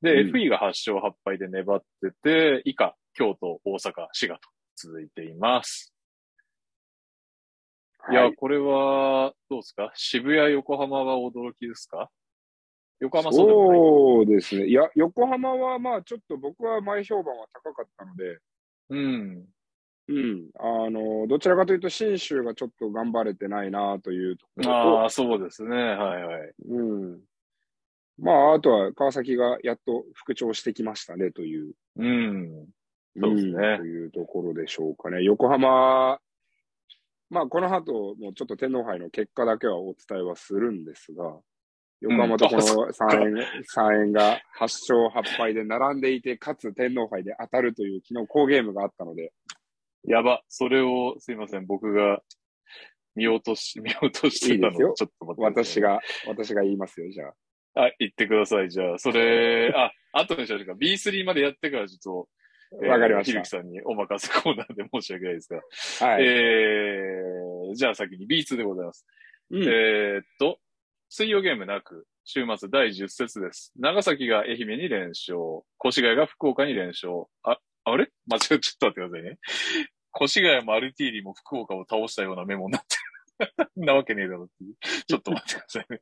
[0.00, 5.94] で、うん FE が8勝8敗で粘ってて、以下、京都、大阪、滋賀と続いています。
[8.10, 9.92] いや、はいこれは、どうですか？
[9.94, 12.10] 渋谷、横浜は驚きですか？
[13.02, 14.66] 横浜そうでもないそうですね。
[14.68, 18.38] いや、横浜はまあちょっと僕は前評判は高かったので、
[18.90, 19.44] うん。
[20.08, 20.50] うん。
[20.58, 25.76] あの、どちらかというと、新州がちょっと頑張れてないなというところと、ああ、そうですね。
[25.76, 26.52] はいはい。
[26.68, 26.82] う
[27.16, 27.20] ん。
[28.18, 32.66] まあ、あとは川崎がやっと復調してきましたねという、うん。
[33.20, 35.22] そうですねんというところでしょうかね。
[35.22, 36.20] 横浜、
[37.30, 41.36] まあ、この後もちょっと天皇杯の結果だけはお伝えはするんですが、
[42.02, 49.32] 横浜とこの3円、三円が8勝8敗で並んでいて、かつ天皇杯で当たるという昨日好ゲームがあったので。
[50.04, 50.42] やば。
[50.48, 51.66] それを、すいません。
[51.66, 52.20] 僕が
[53.14, 55.62] 見落とし、 見落としてたのいいですよちょっと待って。
[55.62, 55.80] 私。
[55.80, 57.84] が、私が言いますよ、じゃあ。
[57.84, 58.70] あ、言ってください。
[58.70, 60.72] じゃあ、それ、あ、後にしましょうか。
[60.72, 62.26] B3 までやってからちょっ
[62.80, 65.60] と、わかりましひるきさんにお任せコーナーで申し訳ないですが。
[65.98, 66.06] た。
[66.06, 66.24] はい。
[66.24, 69.06] えー、じゃあ先に B2 でございます。
[69.50, 70.58] うんえーっと、
[71.14, 73.70] 水曜ゲームなく、週末第10節です。
[73.76, 75.36] 長崎が愛媛に連勝。
[75.86, 77.26] 越谷が福岡に連勝。
[77.42, 78.08] あ、あれ？
[78.26, 79.38] 間違え、ちょっと待ってくださいね。
[80.22, 82.96] 越谷もアルティーリも福岡を倒したようなメモになって
[83.44, 83.70] る。
[83.76, 84.74] なわけねえだろっていう。
[85.06, 86.00] ちょっと待ってくださいね。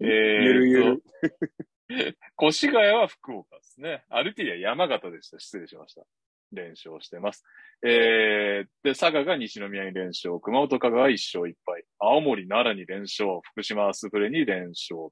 [0.00, 2.16] えーゆるゆる。
[2.42, 4.06] 越谷は福岡ですね。
[4.08, 5.38] アルティーリは山形でした。
[5.38, 6.06] 失礼しました。
[6.52, 7.44] 連勝してます。
[7.86, 15.10] えー、で、佐賀が西宮に連勝、熊本香川は1勝1敗、青森奈良に連勝、福島アスフレに連勝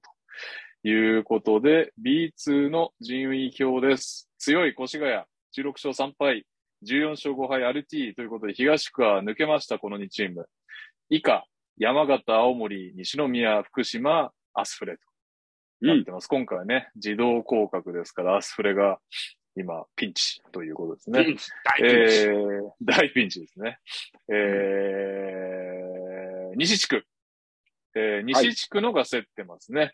[0.83, 4.31] ということで、B2 の順位表です。
[4.38, 5.12] 強い越谷、
[5.57, 6.46] 16勝3敗、
[6.85, 10.46] 14勝5敗、アルティということで、東区は抜けました、この2チーム。
[11.09, 11.46] 以下、
[11.79, 15.03] 山形、青森、西宮、福島、アスフレと
[15.83, 16.27] なってます。
[16.27, 18.99] 今回はね、自動降格ですから、アスフレが
[19.57, 21.25] 今、ピンチということですね。
[21.25, 23.79] ピンチ大ピンチえー、大ピンチですね。
[24.29, 27.05] えー、西地区。
[27.95, 29.92] えー、西地区のが競ってますね。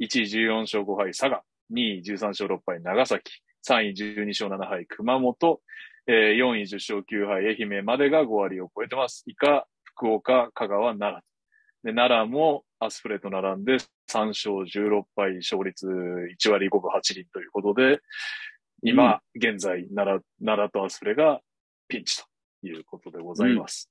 [0.00, 1.42] 1位14勝5敗、佐賀。
[1.72, 3.40] 2位13勝6敗、長崎。
[3.66, 5.60] 3位12勝7敗、熊本。
[6.06, 9.22] えー、4位10勝9敗、愛媛までが5割を超えてます。
[9.26, 11.22] 以下、福岡、香川、奈
[11.84, 11.92] 良。
[11.92, 13.76] で、奈良もアスフレと並んで
[14.10, 18.00] 3勝16敗、勝率1割5分8厘ということで、
[18.86, 21.40] 今、現在、奈良、奈良とアスフレが
[21.88, 22.26] ピンチと
[22.66, 23.90] いうことでございます。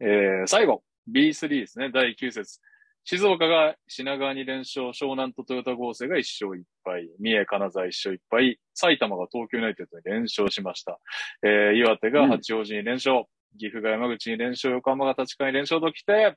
[0.00, 2.58] えー、最後、B3 ですね、第9節。
[3.04, 10.98] 静岡が品川に連勝、湘南とトヨタ合成が1勝1敗、三重、金沢1勝1敗、埼玉が東京ユナイテッドに連勝しました。
[11.42, 13.24] えー、岩手が八王子に連勝、
[13.58, 16.34] 岐阜が山口に連勝、横浜が立川に連勝ときて、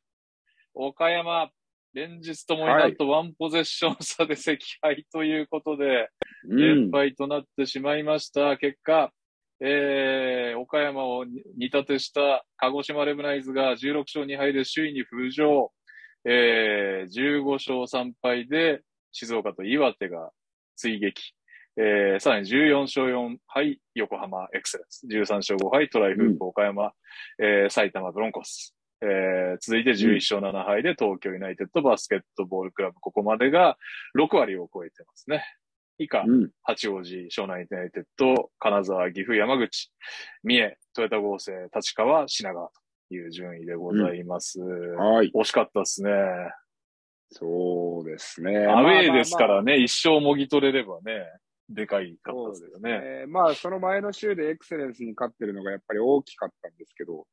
[0.74, 1.50] 岡山、
[1.94, 6.10] 連日ともになんとワンポゼッション差で惜敗ということで、
[6.46, 8.58] うん連敗となってしまいました。
[8.58, 9.12] 結果、
[9.62, 15.72] えー、岡山を煮立てした鹿児島レブナイズが16勝2敗で首位に浮上。
[16.26, 20.32] えー、15勝3敗で静岡と岩手が
[20.76, 21.34] 追撃。
[21.78, 25.08] えー、さらに14勝4敗横浜エクセレンス。
[25.08, 26.92] 13勝5敗トライフープ岡山、
[27.40, 28.73] えー、埼玉ブロンコス。
[29.06, 33.00] えー、続いて11勝7敗で東京ユナイテッドバスケットボールクラブ。
[33.02, 33.78] ここまでが
[34.18, 35.44] 6割を超えてますね。
[35.98, 36.52] 以下、うん。
[36.64, 39.92] 八王子、湘南ユナイテッド、金沢、岐阜、山口、
[40.44, 42.70] 三重、トヨタ合成、立川、品川
[43.10, 44.62] という順位でございます。
[44.62, 45.32] はい。
[45.36, 46.10] 惜しかったですね。
[47.32, 48.66] そうですね。
[48.68, 51.26] アウェーですかまあまあまあらね、一勝もぎ取れればね、
[51.70, 53.00] でかいかったですけどね。
[53.04, 57.26] えーまあ、その前の週でエクセレンスに勝ってるのがやっぱり大きかったんですけど、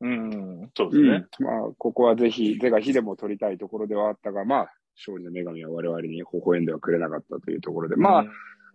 [0.00, 1.26] うん、そうですね。
[1.40, 8.24] まあ、ここはぜひ、是が非でも取りたいところではあったが、まあ、勝利の女神は我々に微笑んではくれなかったというところで、ま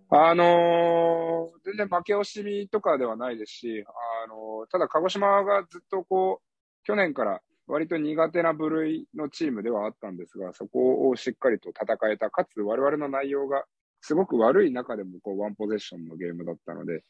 [0.10, 3.84] あ、あのー全然負け惜しみとかではないですし、
[4.26, 13.64] あのーただ鹿児島がずっとこう、去年から割と苦手な部類のチームではあったんですが、そこをしっかりと戦えた、かつ我々の内容が
[14.02, 17.04] すごく悪い中でもこうワンポゼッションのゲームだったので、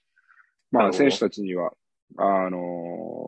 [0.71, 1.73] まあ選手たちには、
[2.17, 2.57] あの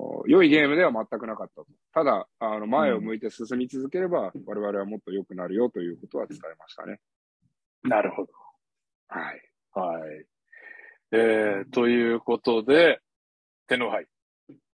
[0.01, 1.67] ー良いゲームでは全くなかったと。
[1.93, 6.99] ただ、あの、前を向いて進み続ければ、我々はもっと良くなるよということは伝えましたね。
[7.83, 8.31] なるほど。
[9.07, 9.41] はい。
[9.73, 10.25] はい。
[11.11, 12.99] えー、ということで、
[13.67, 14.07] 天皇杯。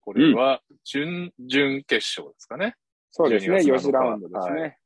[0.02, 2.76] これは、準、々決勝ですかね。
[3.12, 4.78] そうですね、12 4月7日次ラウンドですね。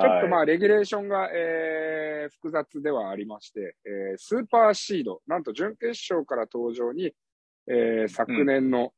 [0.00, 7.14] ちょっとまあ、あ、レギュレーションが、えー、複雑ではありまして、えー、スーパーシード、なんと準決勝から登場に、
[7.68, 8.92] えー、昨年の、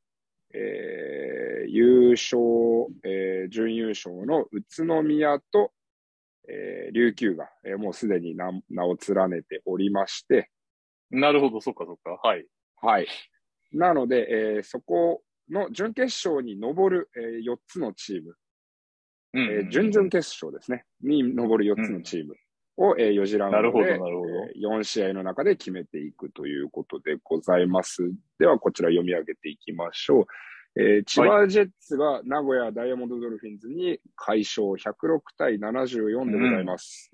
[0.55, 2.38] えー、優勝、
[3.05, 5.72] えー、準優勝の宇都宮と、
[6.48, 10.50] えー、琉球が、えーもうすでに名名を連ねておりまして、
[11.11, 12.11] なるほど、そっかそっか。
[12.22, 12.46] はい。
[12.81, 13.07] はい。
[13.72, 18.35] なので、えー、そこの準決勝に上る、えー、4つのチーム、
[19.35, 22.35] うんえー準々決勝ですね、に上る4つのチーム
[22.77, 28.12] を、えー4次ラウンドで、なるほどなるほどえー4試合の中で決めていくということでございます。
[28.39, 30.27] では、こちら読み上げていきましょう。
[30.81, 37.11] えー千葉ジェッツが名古屋ダイヤモンドドルフィンズに快勝106対74でございます。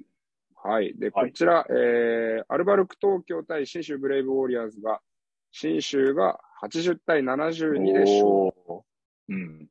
[0.64, 0.94] はい。
[0.98, 5.00] で、こちら、えーアルバルク東京対新州ブレイブウォリアーズが、
[5.52, 8.22] 新州が80対72で勝利。
[8.22, 8.82] おー
[9.28, 9.68] うん。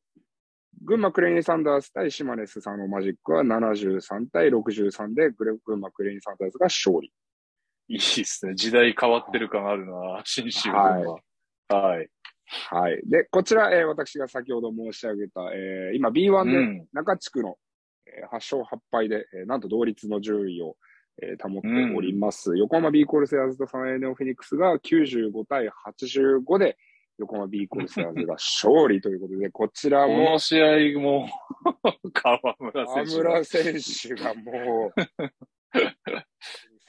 [0.84, 7.12] 群馬クレインサンダース対島根スサノマジックは73対63で、群馬クレインサンダースが勝利。
[7.88, 8.56] いいですね。
[8.56, 10.88] 時代変わってる感あるな、新州群馬。
[11.70, 12.10] はい。
[12.70, 13.02] はい。
[13.06, 16.88] で、こちら、えー私が先ほど申し上げた、えー今 B1 でうん。
[16.94, 17.58] 中地区の、
[18.08, 20.76] えー8勝8敗で、えーなんと同率の順位を、
[21.22, 22.58] えー保っております。
[22.58, 26.78] 横浜ビーコルセアーズとサンエネオフェニックスが95対85で、
[27.22, 31.30] 横浜ビーコルセアーズが勝利ということで、こちらこもの試合も、
[32.14, 33.30] 河村河選手が。
[33.30, 35.02] 村選手がもう、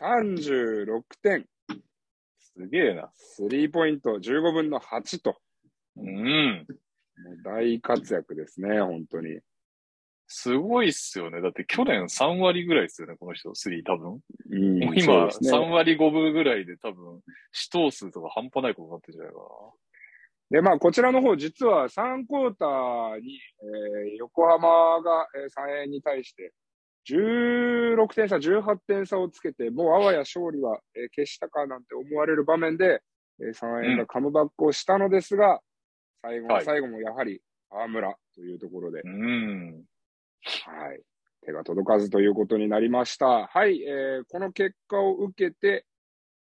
[0.00, 1.46] 36点、
[2.38, 3.10] すげえな。
[3.14, 5.36] スリーポイント15分の8と、
[5.96, 6.66] うん。
[7.24, 9.38] もう大活躍ですね、本当に。
[10.28, 11.42] すごいっすよね。
[11.42, 14.20] だって去年3割ぐらいですよね、この人、スリー多分。
[14.50, 17.20] うんもう今、そうですね3割5分ぐらいで多分、
[17.52, 19.40] 死闘数とか半端ないことになってるんじゃないか
[20.52, 26.52] で、まあ、こちらの方、実は3クォーターに、えー横浜が、えー、3円に対して、
[27.08, 33.00] 16点差、18点差をつけて、もうあわや勝利は、えー消したかなんて思われる場面で、
[33.40, 35.60] えー、3円がカムバックをしたのですが、
[36.20, 39.10] 最後のはい最後もやはり河村というところで、な。
[39.10, 39.84] うん。
[40.66, 41.00] はい。
[41.46, 43.46] 手が届かずということになりました。
[43.46, 43.82] はい。
[43.82, 45.86] えーこの結果を受けて、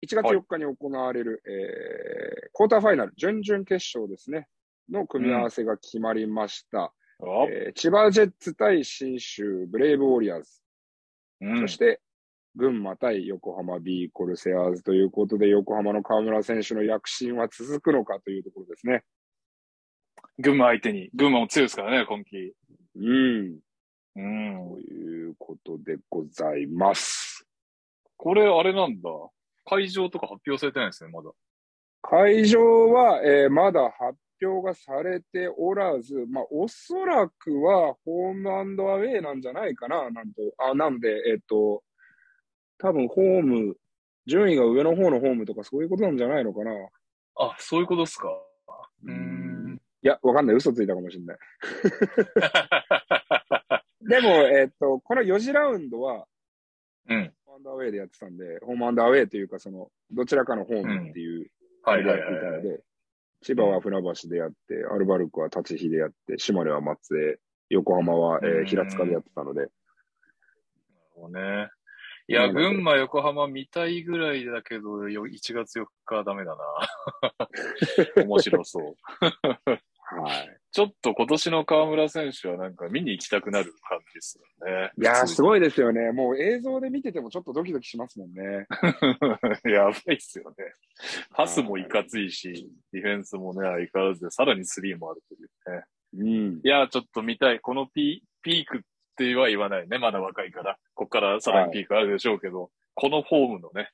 [0.05, 4.49] 1月4日に行われる、えークォーターファイナル、準々決勝ですね、
[4.91, 6.85] の組み合わせが決まりました。
[6.85, 6.93] あ、
[7.51, 10.61] えー千葉ジェッツ対新州ブレイブウォリアーズ、
[11.41, 12.01] うんそして、
[12.57, 19.05] 群馬対横浜ビーコルセアーズということで、横浜の河村選手の躍進は続くのかというところですね。
[20.39, 21.11] 群馬相手に。
[21.15, 22.53] 群馬も強いですからね、今季。
[22.97, 23.59] うん。
[24.17, 24.81] うんと。
[24.81, 27.47] いうことでございます。
[28.17, 29.11] これ、あれなんだ。
[29.69, 31.31] 会場とか発表されてないですね、まだ。
[32.03, 40.43] 会場は、えーまだ発表がされておらず、まあ、おそらくはホームアウェイなんじゃないかな、なんと。
[40.59, 41.83] あ、なんで、えっ、と、
[42.79, 43.77] 多分ホーム、
[44.27, 46.71] 順位が上の方のホームとかそういうことなんじゃないのかな。
[47.37, 48.29] あ、そういうことですか。
[49.05, 49.81] うーん。
[50.03, 50.57] いや、わかんない。
[50.57, 51.39] 嘘ついたかもしれない。
[54.09, 56.27] でも、えっ、と、この4次ラウンドは、
[57.09, 57.33] うん。
[57.59, 61.51] ホームアンドアウェイでやってたんで、ホームアンドアウェイというか、その、どちらかのホームっていう、
[61.83, 62.33] はいはいはい。
[62.33, 62.81] ので、
[63.43, 67.39] 千葉は船橋でやって、アルバルクは立ち火でやって、島根は松江、
[67.71, 69.69] 横浜は、えーうん平塚でやってたので、
[71.15, 71.69] そうね。
[72.29, 76.57] いや、群馬、横浜見たいぐらいだけど、よ1月4日はダメだ
[78.17, 78.23] な。
[78.25, 78.95] 面白そう。
[80.21, 80.58] はい。
[80.71, 84.91] ちょっと今年の河村選手はなんか見に行きたくなる感じですよね。
[85.01, 85.43] いやー、すい。
[85.43, 86.13] ごいですよね。
[86.13, 88.67] もう映像で見ててもちょっとドキドキしますもんね。
[89.65, 90.57] やばいっすよね。
[91.33, 95.85] パスもいかついし、ディフェンスもね、相変わらずで、さらにスリーもあるというね。
[96.15, 96.61] うん。
[96.63, 97.61] いや、ちょっと見たい。
[97.61, 98.81] このピピークっ
[99.17, 99.99] ては言わないね。
[99.99, 100.79] まだ若いから。
[100.95, 103.91] こっからさらにピークあるでしょうけど、このフォームのね、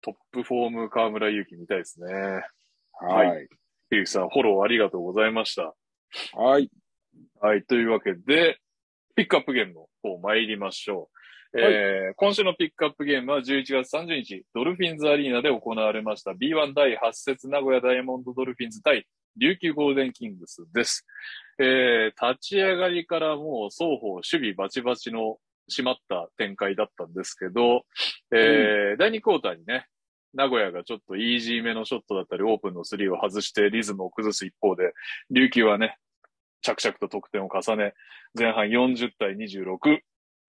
[0.00, 2.12] トップフォーム河村勇輝見たいですね。
[2.92, 3.48] はい。
[3.48, 3.61] ひ
[3.96, 5.74] るきさん、フォローありがとうございました。
[6.34, 6.70] はい。
[7.40, 7.62] はい。
[7.64, 8.58] というわけで、
[9.14, 11.60] ピックアップゲームの方参りましょう。
[11.60, 21.06] えー今週のピックアップゲームは11月30日、ドルフィンズアリーナで行われました B1 第8節名古屋ダイヤモンドドルフィンズ対琉球ゴールデンキングスです。
[21.58, 25.36] えー立ち上がりからもう双方守備バチバチの
[25.70, 27.82] 締まった展開だったんですけど、
[28.32, 29.86] えー第2クォーターにね、
[30.34, 34.92] 名古屋がちょっとイージーめのショットだったり、オープンのスリーを外してリズムを崩す一方で、
[35.30, 35.98] 琉球はね、
[36.62, 37.94] 着々と得点を重ね、
[38.38, 40.00] 前半40対26、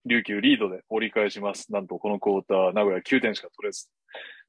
[0.06, 1.72] 琉球リードで折り返します。
[1.72, 3.88] なんとこのクォーター、名古屋9点しか取れず。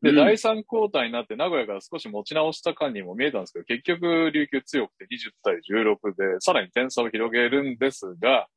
[0.02, 8.48] で、うん第3クォーターになって名古屋が少し持ち直した感にも見えたんですけど、結局琉球強くて20対16で、さらに点差を広げるんですが、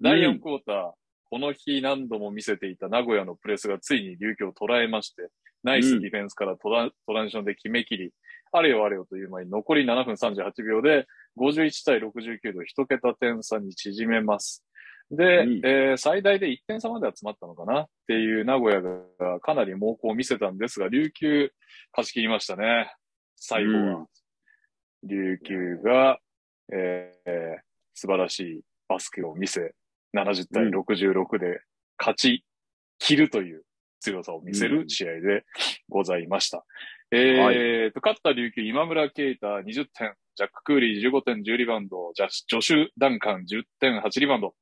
[0.00, 0.92] 第4クォーター、
[1.30, 5.28] この日何度も見せていた名古屋のプレスがついに琉球を捉えまして、
[5.62, 8.10] ナイスディフェンスからトラ,、トランジションで決め切り、
[8.52, 11.06] あれよあれよという間に残り7分38秒で
[11.38, 14.64] 51対69と1桁点差に縮めます。
[15.10, 17.82] で、うんえー最大で1点差まで集まったのかな？
[17.82, 21.50] っていう名古屋がかなり猛攻を見せたんですが、琉球
[21.92, 22.92] 勝ち切りましたね。
[23.36, 24.06] 最後は。
[25.02, 26.18] 琉球が、
[26.72, 27.66] えー
[27.98, 29.74] 素晴らしいバスケを見せ、
[30.16, 31.60] 70対66で
[31.98, 32.44] 勝ち
[32.98, 33.62] 切るという
[34.00, 35.44] 強さを見せる試合で
[35.88, 36.64] ございました。
[37.12, 41.36] えーと、勝った琉球、今村啓太20点、ジャック・クーリー15点。
[41.42, 44.00] 10リバウンド、ジャジョシュ・ダンカン10点。
[44.00, 44.54] 8リバウンド、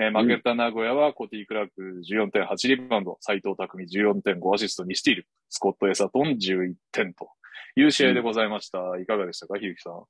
[0.00, 7.14] えー負けた名古屋はコティ・クラーク14.8リバウンド、斉藤匠14.5アシスト2スティール、スコット・エサトン11点。
[7.14, 7.28] と
[7.76, 8.78] いう試合でございました。
[9.00, 10.02] いかがでしたか、ひゆきさん。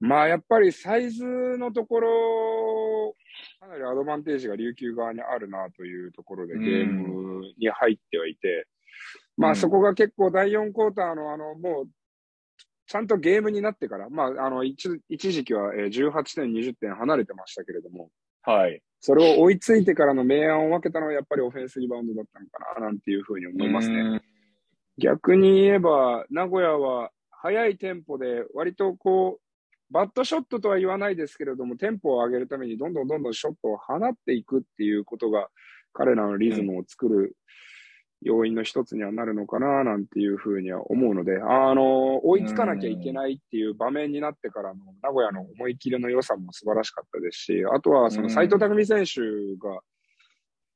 [0.00, 1.24] まあやっぱりサイズ
[1.58, 2.08] のところ、
[3.60, 8.66] かなりアドバンテージが琉球側にあるなというところでゲームに入ってはいて、
[9.36, 11.88] まあそこが結構第4クォーターのあのもう
[12.86, 18.10] ちゃんとゲームになってから、まああの一一時期は18点、20点離れてましたけれども、
[18.42, 18.82] はい。
[19.00, 24.20] それを追いついてからの明暗を分けたのはやっぱりオフェンスリバウンドだったのかななんていうふうに思いますね。
[24.98, 29.49] 逆に言えば、名古屋は速いテンポで割とこう、
[29.90, 35.48] バットショットとは言わないですけれども、テンポを上げるためにどんどんどんどんショットを放っていくっていうことが、
[35.92, 37.36] 彼らのリズムを作る
[38.22, 49.20] 要因の一つにはなるのかな、なんていうふうには思うので、あの、追いつかなきゃいけないっていう場面になってからの名古屋の思い切りの良さも素晴らしかったですし、あとはその斎藤匠選手
[49.58, 49.80] が、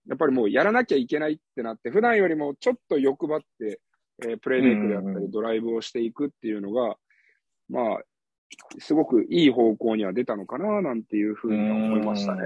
[0.06, 3.80] やっぱりもうやらなきゃいけないってなって、普段よりもちょっと欲張って、
[4.22, 6.96] えー、プレイメイクであったり、ドライブをしていくっていうのが、
[7.68, 8.00] まあ、
[8.78, 12.42] すごくいい方向には出たのかな、なんていうふうに思いましたね。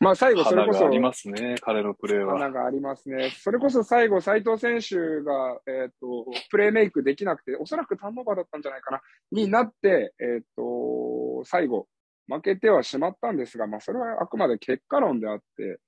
[0.00, 0.86] まあ最後それこそ。
[0.86, 2.34] ありますね、彼のプレーは。
[2.34, 3.30] 花がありますね。
[3.30, 9.00] それこそ最後、斎藤選手が、えっ、ー、と、プレーメイクできなくて、おそらくターンオーバーだったんじゃないかな、
[9.32, 11.88] になって、えっ、ー、と、最後、
[12.28, 15.80] 負けてはしまったんですが、まあそれはあくまで結果論であって、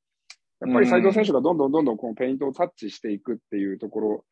[0.61, 4.25] やっぱり斎藤選手がどんどんどんどんこのペイントをタッチしていくっていうところ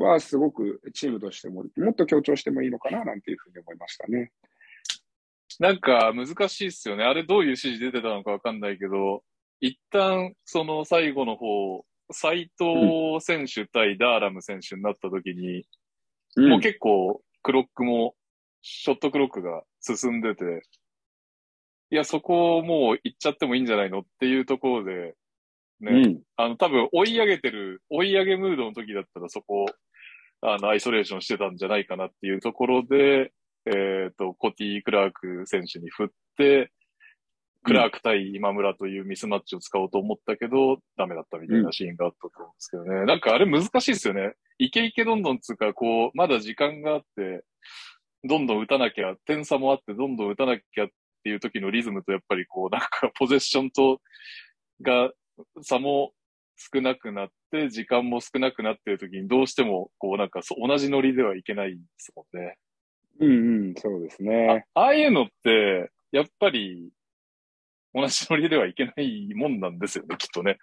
[0.00, 4.32] は、すごくチームとしても、もっと強調してもいいのかな、なんていうふうに思いましたね。
[5.58, 7.04] なんか難しいっすよね。
[7.04, 9.22] あれどういう指示出てたのかわかんないけど、
[9.60, 15.66] 一旦その最後の方、斎藤選手対ダーラム選手になった時に、
[16.36, 18.14] うん、もう結構クロックも、
[18.62, 20.62] ショットクロックが進んでて、
[21.90, 25.14] いや、そこをもう行っちゃってもいいんじゃないのっていうところで、
[25.80, 29.66] ね、うん、あの、多分追い上げてる、追い上げムードの時だったらそこを、
[30.42, 33.32] あの、アイソレーションしてたんじゃないかなっていうところで、
[33.66, 36.72] えっ、ー、と、コティ・クラーク選手に振って、
[37.62, 43.04] クラーク対今村というミスマッチを使おうと思ったけど、ダメだったみたいなシーンがあったと思うんですけどね。
[43.04, 44.32] なんかあれ難しいですよね。
[44.58, 47.44] イケイケどんどんつうか、こう、まだ時間があって、
[48.24, 50.88] どんどん打たなきゃ、点差もあってどんどん打たなきゃっ
[51.22, 54.00] ていう時のリズムとやっぱりこう、なんかポゼッションと、
[54.80, 55.10] が、
[55.62, 56.12] 差も
[56.60, 62.58] 少なくなって、時間も少なくなってる時にどうしても、こうなんか同じノリではいけないですもんね。
[63.18, 64.66] うんうん、そうですね。
[64.74, 66.90] あああいうのって、やっぱり、
[67.94, 70.58] 同じノリではいけないもんなんですよね、きっとね。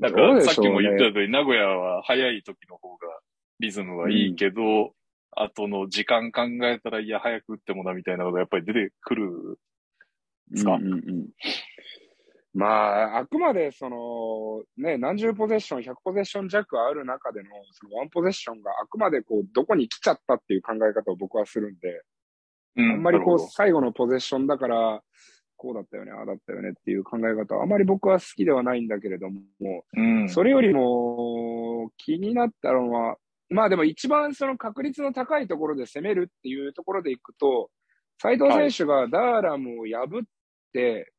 [0.00, 3.06] なんか、さっきも言った通り、名古屋は早い時の方が
[3.60, 4.92] リズムはいいけど、うん、
[5.34, 9.58] 後の時間考えたら、いや、早く打ってもな、みたいなのがやっぱり出てくる
[10.50, 11.28] ですか、うんうんうん
[12.58, 22.02] まあ、あくまで、その、ね、何十ポゼッション、100ポゼッション弱ある中での、そのワンポゼッションがあくまでこう、どこに来ちゃったっていう考え方を僕はするんで、
[22.74, 25.00] うん、あんまりこう、最後のポゼッションだから、
[25.56, 29.40] こうだったよね、ああだったよねっていう考え方はあまり僕は好きではないんだけれども、
[29.96, 33.16] うん、それよりも気になったのは、
[33.50, 37.70] まあでも一番その確率の高いところで攻めるっていうところでいくと、
[38.20, 40.26] 斉藤選手がダーラムを破っ
[40.72, 41.12] て、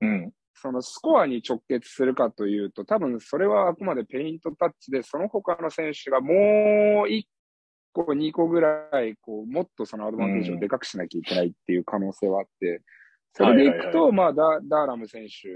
[0.00, 6.36] はい、うん、そのスコアに直結するかというと、多分それはあくまでペイントタッチで、その他の選手がもう
[7.08, 7.24] 1
[7.94, 12.82] 個、2個ぐらい、こう、もっとそのアドバンテージをでかくしなきゃいけないっていう可能性はあって、
[13.32, 15.48] それでいくと、まあダ、ダーラム選手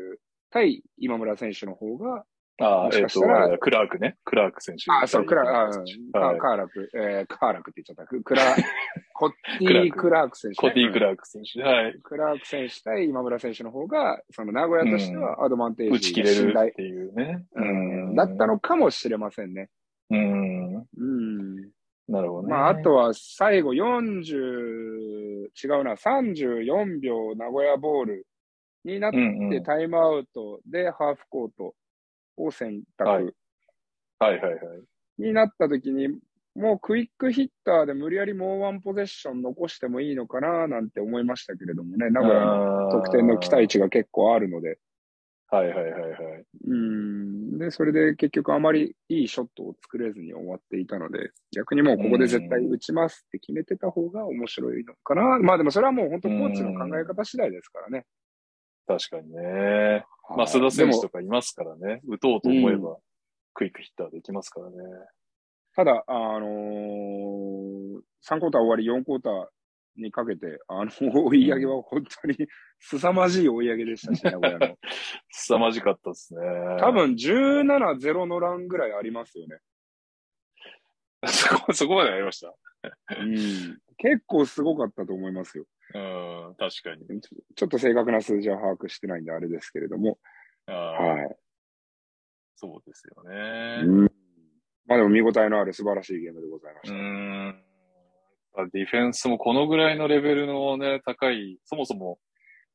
[0.50, 2.24] 対今村選手の方が、
[2.58, 3.20] ああ、えっ、と、
[3.58, 4.16] クラークね。
[4.24, 4.84] クラーク選手。
[4.90, 5.72] あそう、クラー
[6.12, 8.06] ク、はい、カーラク、えー、カーラクって言っちゃった。
[8.06, 8.42] クラ、
[9.12, 11.60] コッティ・クラーク選手、コッティ・クラーク選手。
[11.62, 11.98] はい。
[12.00, 17.44] クラーク選手対今村選手の方が、その名古屋としてはアドバンテージ、打ち切れるっていうね。
[17.56, 18.14] うん。
[18.14, 19.68] だったのかもしれませんね。
[20.10, 20.74] うん。
[20.76, 21.56] うん。
[22.06, 22.52] なるほどね。
[22.52, 28.26] まあ、あとは最後40、違うな、34秒名古屋ボール
[28.84, 31.74] になってタイムアウトでハーフコート
[32.36, 33.10] を選択。
[33.10, 33.24] はい、
[34.18, 34.60] はいはいはい。
[35.18, 36.08] になった時に、
[36.54, 44.78] もうクイックヒッターで無理やりもうワンポゼッション残してもいいのかななんて思いましたけれどもね、名古屋の得点の期待値が結構あるので。
[45.48, 46.44] はいはいはいはい。
[46.66, 47.58] うん。
[47.58, 55.38] で、それで結局あまりいいショットを作れずに終わっていたので、逆にもうここで絶対打ちますって決めてた方が面白いのかな。
[55.40, 58.04] まあでもそれはもう本当コーチの考え方次第ですからね。
[58.86, 60.04] 確かにね。
[60.36, 62.00] まあ、須田選手とかいますからね。
[62.06, 62.96] 打とうと思えば、
[63.54, 64.76] クイックヒッターできますからね。
[65.74, 69.46] ただ、あのー、3クォーター終わり、4クォーター
[69.96, 70.90] にかけて、あの、
[71.26, 72.36] 追い上げは本当に
[72.80, 74.76] 凄まじい追い上げでしたし、名古屋の。
[75.30, 76.40] 凄まじかったですね。
[76.80, 79.58] 多分17-0のランぐらいありますよね。
[81.26, 82.54] そこ、そこまでありました？
[83.18, 83.78] うん。
[83.96, 85.64] 結構すごかったと思いますよ。
[85.94, 85.98] う
[86.50, 87.20] ん、確かに。
[87.20, 90.18] ちょっと正確な数字は把握してないんであれですけれども。
[90.66, 91.36] はい。
[92.56, 93.82] そうですよね。
[93.84, 94.12] うん。
[94.86, 98.62] まあでも見応えのある素晴らしいゲームでございましうた。
[98.64, 98.70] ん。
[98.72, 102.18] ディフェンスもこのぐらいのレベルのね、高い、そもそも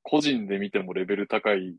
[0.04, 1.76] 個人で見てもレベル高い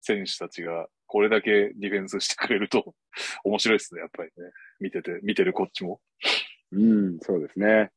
[0.00, 2.94] 選手たちがこれだけディフェンスしてくれると
[3.44, 4.50] 面白いですね、やっぱりね。
[4.80, 6.00] 見てて、見てるこっちも。
[6.72, 7.90] うん、そうですね。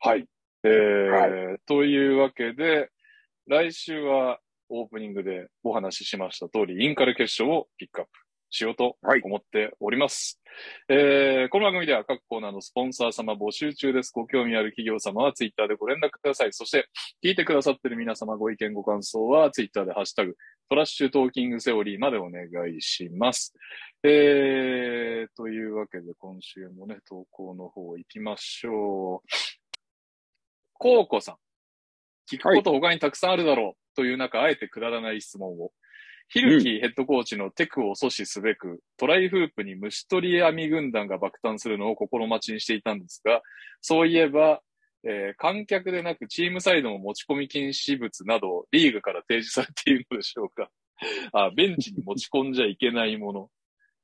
[0.00, 0.26] はい。
[0.64, 2.88] えーはというわけで、
[3.46, 4.38] 来週は
[4.70, 8.12] オープニングでお話ししました通り、インカレ決勝をピックアップ
[8.48, 10.40] しようとはい思っております。
[10.88, 14.10] えーこの番組では各コーナーのスポンサー様募集中です。
[14.14, 16.52] ご興味ある企業様はツイッターでご連絡ください。
[16.54, 16.88] そして、
[17.22, 20.34] 聞いてくださっている皆様ご意見ご感想はツイッターでハッシュタグ、
[20.70, 23.52] トラッシュトーキングセオリーまでお願いします。
[24.02, 29.63] えー、というわけで今週もね、投稿の方行きましょう。
[30.84, 31.36] コウコさん。
[32.30, 35.72] 聞くこと他にたくさんあるだろうという中、あえてくだらない質問を。
[36.28, 43.40] ヒルキヘッドコーチのテクを阻止すべく、トライフープに虫取り網軍団が爆誕するのを心待ちにしていたんですが、
[43.80, 44.60] そういえば、
[45.04, 50.70] えー観客でなくチームサイドも持ち込み禁止物など、リーグから提示されているのでしょうか。
[51.32, 53.50] あ、ベンチに持ち込んじゃいけないもの。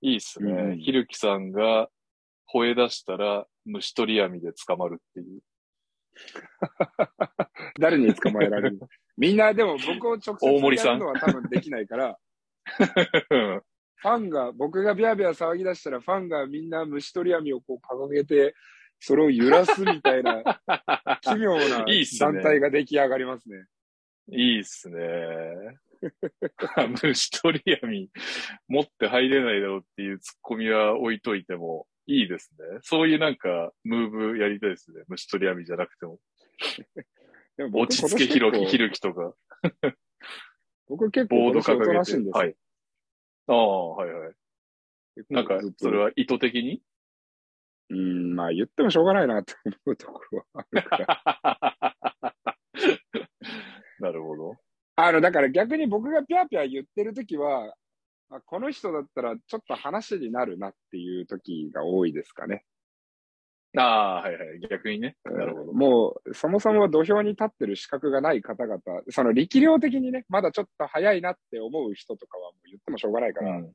[0.01, 0.51] いいっすね。
[0.51, 1.91] うんひるきさんが
[2.51, 5.43] 吠え出したら虫取り網で捕まるっていう。
[7.81, 8.81] 誰に捕まえられる
[9.17, 12.19] みんなでも僕を直接やるのは多分できないから、
[14.03, 18.55] ファンが、僕がビャービャー騒ぎ出したら、ファンがみんな虫取り網をこう掲げて、
[18.99, 20.43] それを揺らすみたいな、
[21.23, 21.85] 奇妙な
[22.19, 23.67] 団体が出来上がりますね。
[24.33, 24.99] いいっすね。
[27.03, 28.11] 虫取り網
[28.69, 32.81] 持って入れないだろうっていうツッコミは置いといてもいいですね。
[32.83, 35.05] そういうなんかムーブやりたいですね。
[35.07, 36.19] 虫取り網じゃなくても。
[37.57, 39.33] でも僕落ち着けひろき、ひるきとか、
[40.89, 41.93] 僕結構ボード掲げて。
[41.93, 42.41] なしいんですよ。
[42.41, 42.57] はい。
[43.47, 44.35] ああ、はいはい。
[45.29, 46.83] なんかそれは意図的に？
[47.91, 51.97] うん、まあ言ってもしょうがないなって思うところはあるから。
[54.01, 54.57] なるほど。
[54.97, 57.75] あの、だから逆に僕がピャーピャー言ってるときは、
[58.31, 62.65] あこの人だったらちょっと話になるなっていう時が多いですかね。
[63.77, 64.61] ああ、はいはい。
[64.69, 65.17] 逆にね。
[65.25, 65.73] なるほど。
[65.73, 73.59] もう、そもそも土俵に立ってる資格がない方々、その力量的にね、まだちょっと早いなって思う人とかはもう言ってもしょうがないから。
[73.59, 73.73] うん。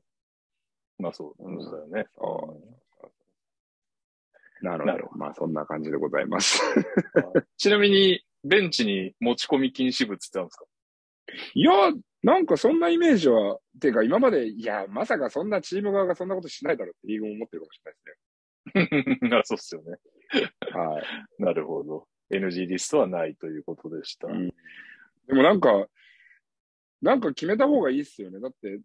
[0.98, 2.08] まあそう、うんそうだよね。
[2.14, 2.62] そ
[4.62, 5.10] なるほど。
[5.16, 6.62] まあそんな感じでございます。
[7.56, 10.64] ちなみに、ベンチに持ち込み禁止物ってあるんですか？
[11.54, 11.72] いや、
[12.26, 17.92] なんかそんなイメージは、ていうか今まで、いや、まさかそんなチーム側がそんなことしないだろうってリーグも思ってるかもしれ
[18.82, 19.92] ないです あそうっすよね。
[19.92, 19.98] ね。
[20.72, 21.04] はい。
[21.38, 22.08] なるほど。
[22.32, 24.26] NG リストはないということでした。
[24.26, 24.52] うん
[25.28, 25.86] でもなんか、
[27.02, 28.40] なんか決めた方がいいっすよね。
[28.40, 28.80] だって、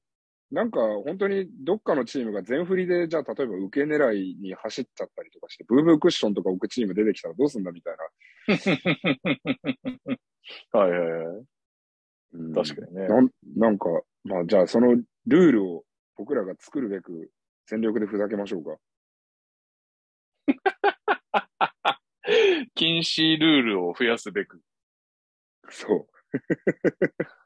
[0.51, 8.03] なんか本当にどっかのチームが全振りで、じゃあ例えば受け狙いに走っちゃったりとかして、ブーブークッションとか置くチーム出てきたらどうすんだみたいな。
[10.79, 11.45] はいはいはい。
[12.33, 13.07] うん確かにね。
[13.07, 13.89] なんなんか、
[14.23, 15.83] まあじゃあそのルールを
[16.17, 17.31] 僕らが作るべく
[17.67, 18.77] 全力でふざけましょうか。
[22.75, 24.61] 禁止ルールを増やすべく。
[25.69, 26.07] そう。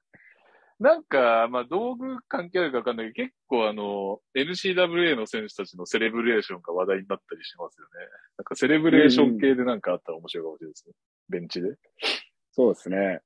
[0.79, 7.91] なんか、まあ、道具関係あるかわかんないけど、結構あの、NCWA の選手たちのセレブレーションが話題になったりしますよね。
[8.37, 10.93] なんかセレブレーション系でなんかあったら面白いかもしれないですね。
[11.29, 11.77] ベンチで。
[12.51, 13.21] そうですね。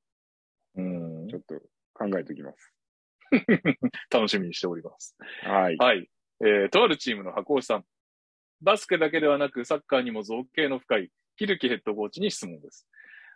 [0.80, 1.40] うんちょ。
[1.40, 1.56] っと
[1.94, 2.74] 考えておきます。
[4.12, 5.16] 楽しみにしております。
[5.44, 5.78] はい。
[5.78, 6.10] はい。
[6.42, 7.86] えー、とあるチームの箱押さん。
[8.62, 12.88] バスケだけではなく、サッカーにも造形の深い、ヒルキヘッドコーチに質問です。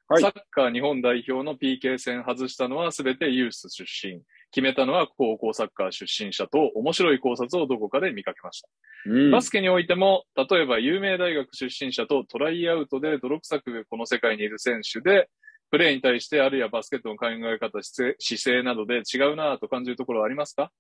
[0.09, 4.21] はいサッカー日本代表の PK 戦外したのはすべてユース出身。
[4.51, 8.69] 決めたのは高校サッカー出身者と面白い考察をどこかで見かけました。
[9.05, 15.29] うんバスケにおいても、例えば有名大学出身者とトライアウトで泥臭くこの世界にいる選手で、
[15.74, 20.71] プレーに対してあるいはバスケットの考え方、姿勢などで違うなぁと感じるところはありますか？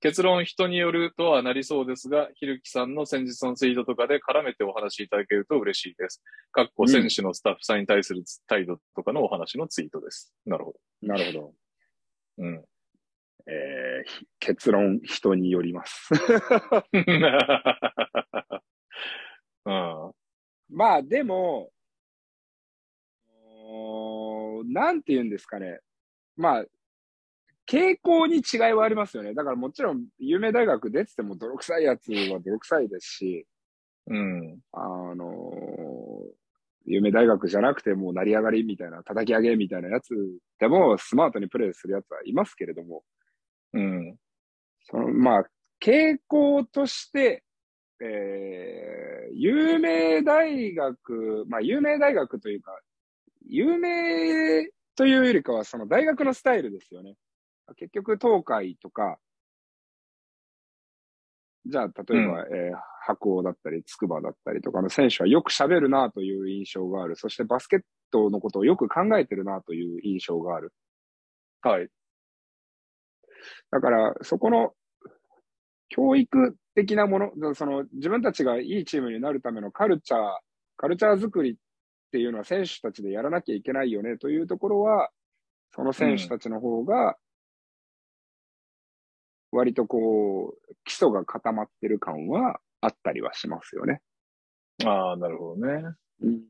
[0.00, 6.20] 結論人によるとはなりそうですが、ひるきさんの先日のツイートとかで絡めてお話しいただけると嬉しいです。
[6.50, 10.34] かっこ選手のスタッフさんに対する態度とかのお話のツイートです。
[10.46, 11.38] なるほなるほど。
[11.38, 11.54] ど。
[12.38, 12.64] うん。
[13.46, 16.08] えーひ結論、人によります。
[19.64, 20.12] うん。
[20.70, 21.70] まあ、でも、
[24.66, 25.80] なんて言うんですかね。
[26.36, 26.64] まあ、
[27.68, 29.34] 傾向に違いはありますよね。
[29.34, 33.46] だからもちろん、有名大学出てても泥臭いやつは泥臭いですし、
[34.06, 34.58] うん。
[34.72, 36.40] あのー
[36.86, 40.14] 有名大学じゃなくてもう成り上がりみたいな、叩き上げみたいなやつ
[40.58, 43.04] でもスマートにプレイするやつはいますけれども、
[43.74, 44.16] うん。
[44.90, 45.44] その、まあ、
[45.80, 47.44] 傾向として、
[48.02, 52.72] えー、有名大学、まあ、有名大学というか、
[53.46, 57.14] 有名というよりかは、その大学のスタイルですよね。
[57.76, 59.18] 結局、東海とか、
[61.66, 67.16] じゃあ、例えば、えー白鴎だったり、筑波だったりとかの選手はよく喋るなという印象がある。
[67.16, 67.80] そしてバスケッ
[68.10, 70.72] トのことをよく考えてるなという印象がある。
[71.62, 71.88] はい。
[73.70, 74.74] だから、そこの
[75.88, 80.20] 教育的なもの、その自分たちがいいチームになるためのカルチャー、
[80.76, 81.54] カルチャー作りっ
[82.10, 85.10] ていうのは選手たちでやらなきゃいけないよねというところは、
[85.74, 87.16] その選手たちの方が、
[89.52, 94.00] 割とこう、基礎が固まってる感はあったりはしますよね。
[94.84, 95.94] ああ、なるほどね。
[96.22, 96.40] うん。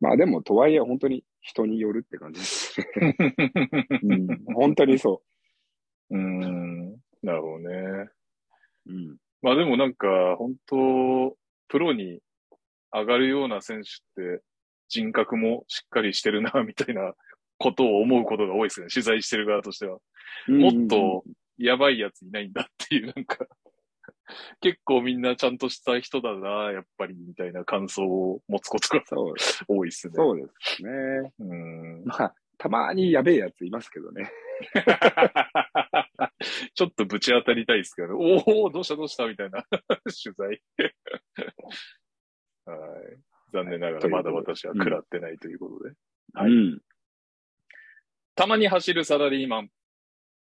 [0.00, 3.16] まあでも、とはいえ本当に人によるって感じですね。
[4.02, 5.22] うん、本当にそ
[6.10, 6.92] ううん。
[7.22, 8.10] なるほどね。
[8.86, 8.92] う。
[8.92, 9.16] うん。
[9.42, 11.36] まあでもなんか、本当
[11.68, 12.20] プロに
[12.92, 14.42] 上がるような選手って
[14.88, 17.14] 人格もしっかりしてるな、みたいな
[17.58, 18.88] ことを思うことが多いですね。
[18.92, 19.98] 取材してる側としては。
[20.48, 21.24] もっと
[21.58, 23.46] やばいやついないんだっていう、なんか、
[24.60, 29.04] 結構みんなちゃんとした人だな、やっぱり、みたいな感想を持つことが
[29.68, 30.14] 多いですね。
[30.14, 30.90] そうですね。
[31.38, 32.04] うん。
[32.04, 34.30] まあ、たまにやべえやついますけどね。
[36.74, 38.14] ちょっとぶち当たりたいですけどね。
[38.46, 39.80] おお、どうしたどうしたみたいな取
[40.36, 40.62] 材。
[42.76, 43.18] はい。
[43.52, 45.94] 残念ながらまだ私は食らってないということで。
[46.34, 46.80] はいうん。
[48.34, 49.68] たまに走るサラリーマン。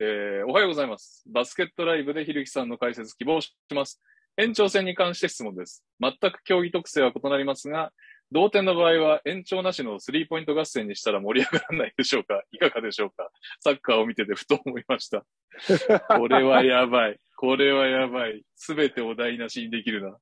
[0.00, 1.24] えーおはようございます。
[1.26, 4.00] バスケットライブでひるきさんの解説希望します。
[4.36, 5.84] 延長戦に関して質問です。
[6.00, 7.92] 全く競技特性は異なりますが、
[8.30, 12.42] 同点の場合は延長なしのスリーポイント合戦にしたら盛り上がらないでしょうか？
[12.52, 13.30] いかがでしょうか？
[13.60, 15.24] サッカーを見ててふと思いました。
[16.08, 17.20] これはやばい。
[17.37, 18.43] これはやばい。
[18.57, 20.16] すべてを台無しにできるな。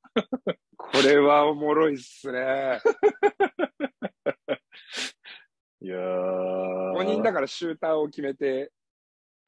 [0.77, 2.81] これはおもろいっすね。
[5.81, 6.99] いやー。
[6.99, 8.73] 5人だからシューターを決めて、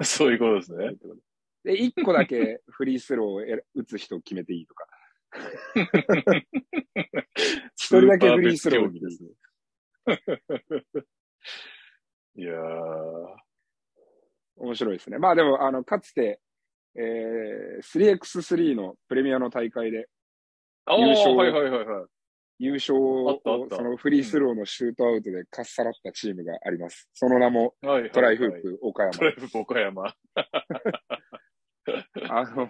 [0.02, 0.94] そういうことですね。
[1.64, 4.86] で、1個だけフリースローをえ打つ人を決めていいとか。
[7.74, 9.30] 一人だけフリースローをスーパー別競技ですね。
[12.36, 13.36] いやー。
[14.58, 15.18] 面白いですね。
[15.18, 16.40] まあでも、あの、かつて、
[16.98, 20.08] えー、3x3 のプレミアの大会で
[20.88, 22.04] 優勝はいはいはいはい。
[22.58, 27.08] 優勝をそのフリースローのシュートアウトでかっさらったチームがあります。
[27.12, 29.12] その名もトライフープ岡山。
[29.12, 30.14] トライフープ岡山。
[32.30, 32.68] あの、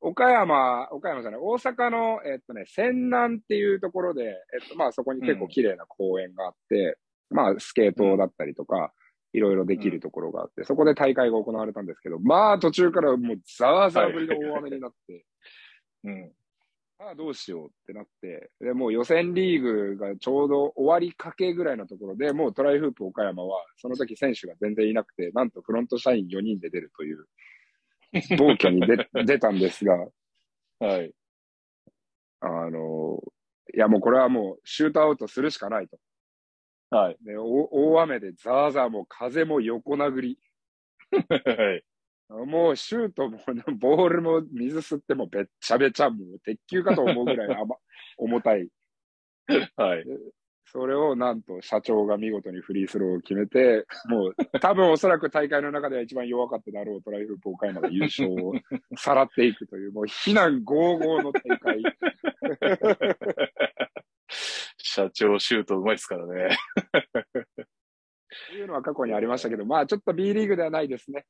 [0.00, 6.98] 岡山、岡山じゃない、大阪の、えっとね、泉南っていうところで、えっと、まあそこに結構綺麗な公園があって、
[7.30, 8.92] まあスケートだったりとか、
[9.32, 15.24] いろいろできるところがあって、そこで大会が行われたんですけど、まあ途中からもうザーザー降りの大雨になって、
[16.04, 16.32] うん。
[16.98, 27.26] ああ、どうしようってなって、で、もう予選リーグがちょうど終わりかけぐらいのところで、もうトライフープ岡山は、その時選手が全然いなくて、なんとフロント社員4人で出るという、
[28.38, 29.96] 暴挙に出出たんですが、
[30.78, 31.12] はい。
[32.40, 33.20] あの、
[33.74, 35.98] いやもうこれはもうシュートアウトするしかないと。
[36.92, 37.16] はい。
[37.22, 40.38] で、お大雨でザーザーもう風も横殴り。
[41.10, 41.84] はい。
[42.46, 43.38] もうシュートも、
[43.78, 47.76] ボールも水吸ってもべっちゃべちゃ、もう鉄球かと思うぐらい甘
[48.18, 48.68] 重たい。
[49.76, 50.04] はい。
[50.66, 58.52] それをなんと社長が見事にフリースローを決めて、もう多分おそらく大会の中では一番弱かっただろうトライフープ岡山が優勝を
[58.96, 61.82] さらっていくという、もう非難合々の大会。
[64.82, 66.56] 社長シュートうまいですからね。
[68.48, 71.24] というのは過去にありましたけど、まあちょっと B リーグではないですね。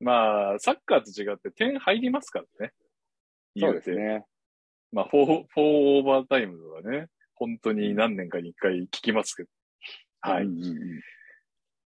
[0.00, 2.72] まあ、サッカーと違って点入りますからね。
[3.58, 3.90] そうです。
[3.90, 4.24] ね。
[4.92, 7.08] まあ、 four、four overtimeとかね。
[7.34, 9.48] 本当に何年かに一回聞きますけど。
[10.20, 10.44] はい。
[10.44, 11.00] うん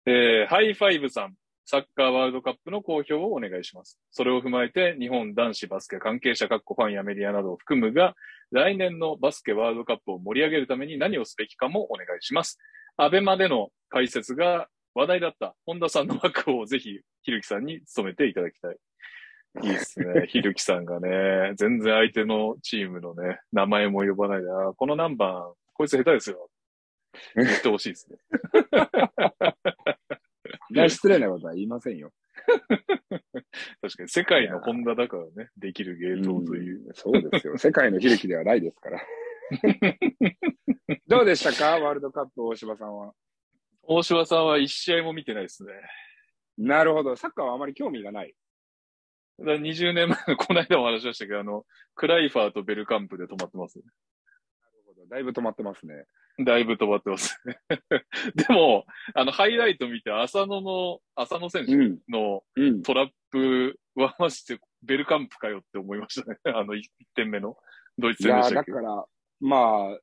[0.06, 1.34] えー、ハイファイブさん。
[1.70, 3.98] サッカーワールドカップの講評をお願いします。
[4.10, 8.14] それを踏まえて、日本男子バスケ関係者、各ファンやメディアなどを含むが、
[8.50, 12.58] 来年のバスケワールドカップを盛り上げるために何をすべきかもお願いします。
[12.96, 18.76] アベマでの解説が話題だった本田さんの枠をぜひ、ひるきさんに務めていただきたい。
[19.62, 20.26] いいですね。
[20.28, 26.50] ひるきさんがね、全然相手のチームのね、名前も呼ばないで、あこの何番、こいつ下手ですよ。
[27.36, 28.18] 言ってほしいですね。
[30.88, 32.12] 失礼なことは言いませんよ。
[33.82, 36.86] 確かに世界のホンダだからね、できる芸当という。
[36.86, 37.58] うんそうですよ。
[37.58, 39.02] 世界の悲劇ではないですから。
[41.06, 41.78] どうでしたか？
[41.78, 43.12] ワールドカップ、大柴さんは。
[43.82, 45.72] 大柴さんは一試合も見てないですね。
[46.58, 47.16] なるほど。
[47.16, 48.34] サッカーはあまり興味がない。
[49.38, 53.84] だから20年前の、この間も話しましたけど、あの、クライファーとベルカンプで止まってます、ね。
[55.08, 56.04] だいぶ止まってますね。
[56.44, 57.36] だいぶ止まってます。
[58.36, 61.98] でも、あの、ハイライト見て、浅野の、浅野選手うん。
[62.08, 62.82] のうん。
[62.82, 66.38] トラップはまして、ベルカンプかよって思いましたね。
[66.54, 66.82] あの、1
[67.14, 67.56] 点目の
[67.98, 68.72] ドイツいやー、戦でしたっけ？
[68.72, 69.04] だから、
[69.40, 69.98] まあ、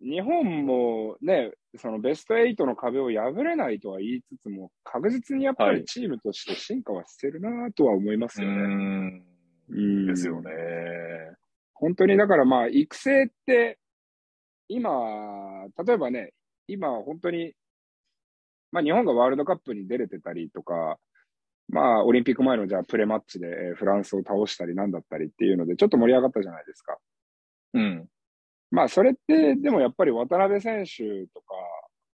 [0.00, 8.54] 日本もね、そのベスト8の壁を破れないとは言いつつも、確実にやっぱはいりチームとして進化はしてるなとは思いますよね。
[8.54, 9.26] ん。
[9.70, 10.50] うんですよね。
[11.72, 13.78] 本当にだからまあ、育成って、
[14.68, 16.32] 今、例えばね、
[16.66, 17.52] 今本当に、
[18.72, 20.98] まあ日本がワールドカップに出れてたりとか、
[21.68, 26.98] まあオリンピック前のじゃあプレマッチでえーフランスを倒したりなんだったりっていうのでちょっと盛り上がったじゃないですか。
[27.74, 28.06] うん。
[28.70, 31.54] まあそれってでもやっぱり渡辺選手とか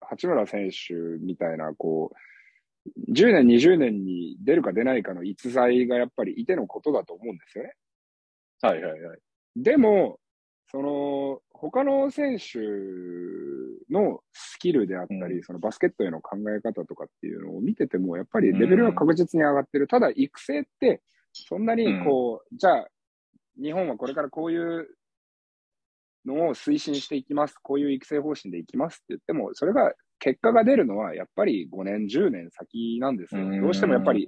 [0.02, 7.74] 八村選手みたいなこう、10年20年に出るか出ないかの逸材がやっぱりいてのことだと思うんですよね。
[8.62, 9.20] はいはいはい。
[9.56, 10.20] でも、
[10.68, 12.60] その、他の選手
[13.94, 19.88] のスキルであったり、うんそのバスケットへの考え方とかっていうのを見てても、やっぱりレベルは確実に上がってる。
[19.88, 21.02] ただ、育成って、
[21.34, 22.88] そんなにこう、じゃあ、
[23.62, 24.88] 日本はこれからこういう
[26.26, 27.56] のを推進していきます。
[27.62, 33.62] こういう育成方針でいきますって言っても、それが、結果が出るのは、やっぱり5年、10年先なんですよ。
[33.62, 34.28] どうしてもやっぱり、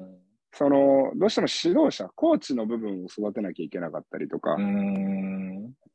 [0.58, 4.56] その、どうしても指導者、コーチの部分を育てなきゃいけなかったりとか。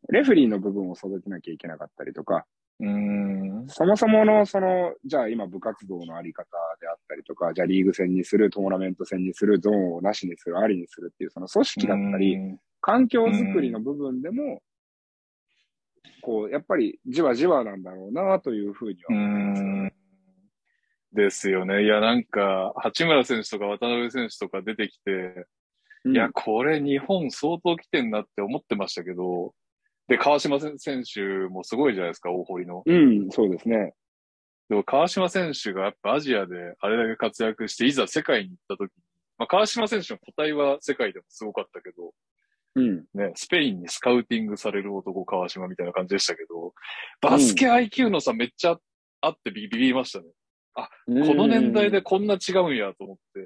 [0.08, 2.46] レフェリーの部分を育てなきゃいけなかったりとか、
[2.78, 3.64] うーん。
[3.66, 6.46] そもそもの、その、じゃあ今部活動のあり方
[6.80, 14.60] であったりとか、じゃあリーグ戦にする、トーナメント戦にする、ゾーンをなしにする、ありにするっていう、その組織だったり、うん環境づくりの部分でも、
[16.20, 19.94] こう、やっぱりじわじわなんだろうなというふうには思いますね。
[21.12, 21.84] ですよね。
[21.84, 25.10] いや、なんか、八村選手とか渡辺選手とか出てきて、
[26.04, 29.54] うんいや、これ日本相当来てんなって思ってましたけど、
[30.08, 32.82] で、川島選手もすごいじゃないですか、大堀の。
[32.84, 33.94] うん、そうですね。
[34.68, 39.02] でも川島選手がやっぱアジアであれだけ活躍して、いざ世界に行った時に、
[39.38, 42.12] まあ、川島選手の個体は世界でもすごかったけど、
[42.74, 43.04] うん。
[43.14, 46.72] ね、スペインにスカウティングされる男川島みたいな感じでしたけど、
[47.20, 48.78] バスケ IQ の差めっちゃ
[49.20, 50.24] あってビビりましたね。
[50.74, 53.40] この年代でこんな違うんやと思って。
[53.40, 53.44] っ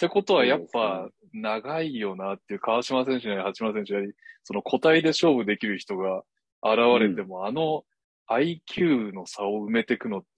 [0.00, 6.22] てことはやっぱ長いよなっていう川島選手なり八村選手なり、その個体で勝負できる人が
[6.62, 7.84] 現れても、あの
[8.30, 10.28] IQ の差を埋めていくのって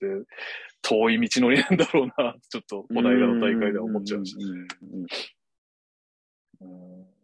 [0.80, 4.38] 遠い道のりなんだろうな、ちょっとこの間の大会では思っちゃいました。
[4.44, 4.62] うんうんう
[4.96, 5.06] んうん。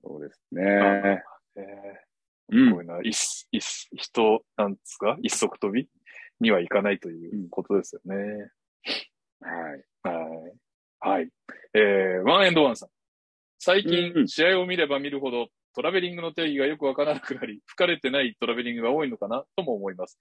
[0.04, 1.22] そうですね。
[1.56, 1.60] え
[2.50, 2.68] うん。
[2.68, 5.16] ーこういうのは一、一、人、なんですか？
[5.22, 5.88] 一足飛び
[6.40, 8.50] にはいかないということですよね。
[9.40, 9.84] はい。
[10.02, 10.52] はい。
[11.00, 11.28] はい。
[11.74, 12.88] えー、ワンエンドワンさん。
[13.58, 20.18] 最近、うん試合を見れば見るほど、トラベリングの定義がよくわからなくなり、 吹かれてないトラベリングが多いのかなとも思います。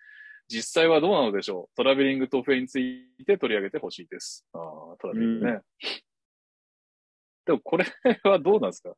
[0.48, 1.76] 実際はどうなのでしょう？
[1.76, 4.46] トラベリングとフェについて取り上げてほしいです。
[4.54, 4.62] ああ、
[5.00, 5.60] トラベリングね。
[7.46, 7.86] でもこれ
[8.24, 8.94] はどうなんですか？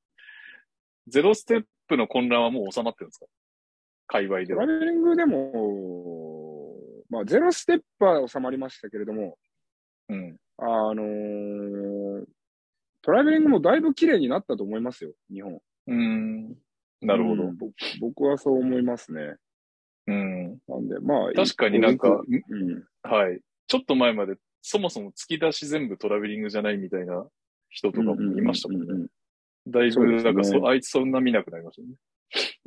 [1.08, 3.26] ゼロステップの混乱はもう収まってるんですか？
[4.08, 4.80] 界隈ではトラ。
[4.80, 6.76] ベリングでも、
[7.10, 9.38] まあ、ゼロステップは収まりましたけれども、
[10.10, 10.38] うん。
[10.58, 12.26] あのー
[13.02, 15.54] トラベリングもだいぶ綺麗になったと思いますよ、日本。
[15.54, 16.50] うーん。
[17.02, 17.58] なるほどうん。
[17.58, 17.68] ぼ
[18.02, 19.36] 僕はそう思いますね。
[20.08, 20.58] うん。
[20.68, 22.84] なんで、まあ、確かになんかうん。
[23.04, 23.40] はい。
[23.68, 27.26] ちょっと前まで、そもそも突き出し全部トラベリングじゃないみたいな
[27.70, 28.88] 人とかもいましたもんね。
[28.90, 29.08] うんうん
[29.68, 31.96] だいぶ、なんかそ、あいつそんな見なくなりましたね。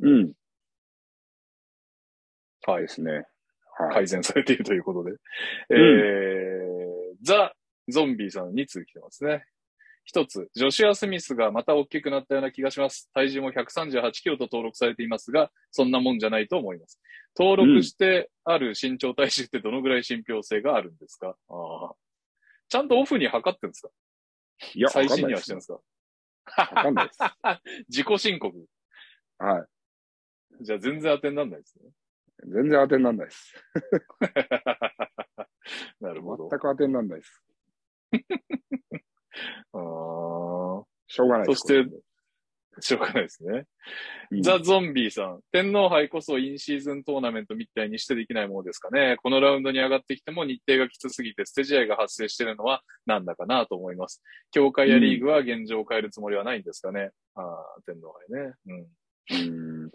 [0.01, 0.13] うん。
[0.13, 0.31] うん。
[2.65, 2.87] はいで。
[2.87, 3.11] すね。
[3.11, 3.93] はい。
[3.93, 5.11] 改善されているということで。
[5.11, 6.62] んえー、
[7.23, 7.53] ザ・
[7.89, 9.45] ゾンビーさん2通来てますね。
[10.05, 13.09] 一つ、ジョシュア・スミスがまた大きくなったような気がします。
[13.13, 16.99] 体重も138キロと登録されていますが、そんなもんじゃないと思います。
[17.37, 21.35] 登録してある身長体重ってどのぐらい信憑性があるんですか？
[21.49, 21.93] あー
[22.69, 23.89] ちゃんとオフに測ってるんですか？
[24.75, 25.79] いや、最新にはしてるんですか？
[26.75, 27.19] わかんないです。
[27.87, 28.65] 自己申告。
[29.37, 29.65] は
[30.61, 31.89] じゃあ全然当てにならないですね。
[31.89, 31.91] い。
[32.51, 33.53] 全然当てになんないです。
[36.01, 36.49] なるほど。
[36.49, 37.43] 全く当てになんないです。
[39.73, 41.61] あーしょうがないです。
[41.61, 41.89] そして
[42.79, 43.65] しょうがないですね。
[44.31, 45.41] うんザ・ゾンビーさん。
[45.51, 49.17] 天皇杯こそインシーズントーナメントみたいにしてできないものですかね。
[49.21, 54.23] このラウンドに上がってきても日程がきつすぎて捨て試合が発生しているのはなんだかなと思います。
[54.51, 57.11] 協会やリーグは現状を変えるつもりはないんですかね。
[57.35, 58.53] ああ、天皇杯ね。
[58.67, 58.87] うん。
[59.31, 59.89] うん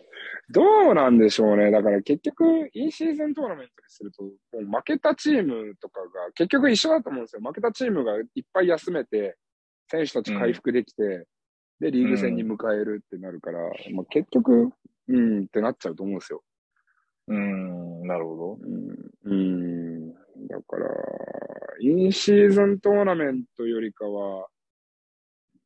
[0.51, 0.62] ど
[0.93, 1.70] うなんでしょうね。
[1.70, 7.43] だから結局、インシーズントーナメントにすると、もう負けたチームとかが結局一緒だと思うんですよ。
[7.43, 9.37] 負けたチームがいっぱい休めて、
[9.91, 11.26] 選手たち回復できて、
[11.81, 13.59] で、リーグ戦に向かえるってなるから、
[13.93, 14.72] まあ、結局、
[15.09, 16.43] うんってなっちゃうと思うんですよ。
[17.29, 18.59] うーん、なるほど。
[18.62, 19.31] うん。
[19.31, 20.12] うん。
[20.49, 20.89] だから、
[21.81, 24.49] インシーズントーナメントよりかは、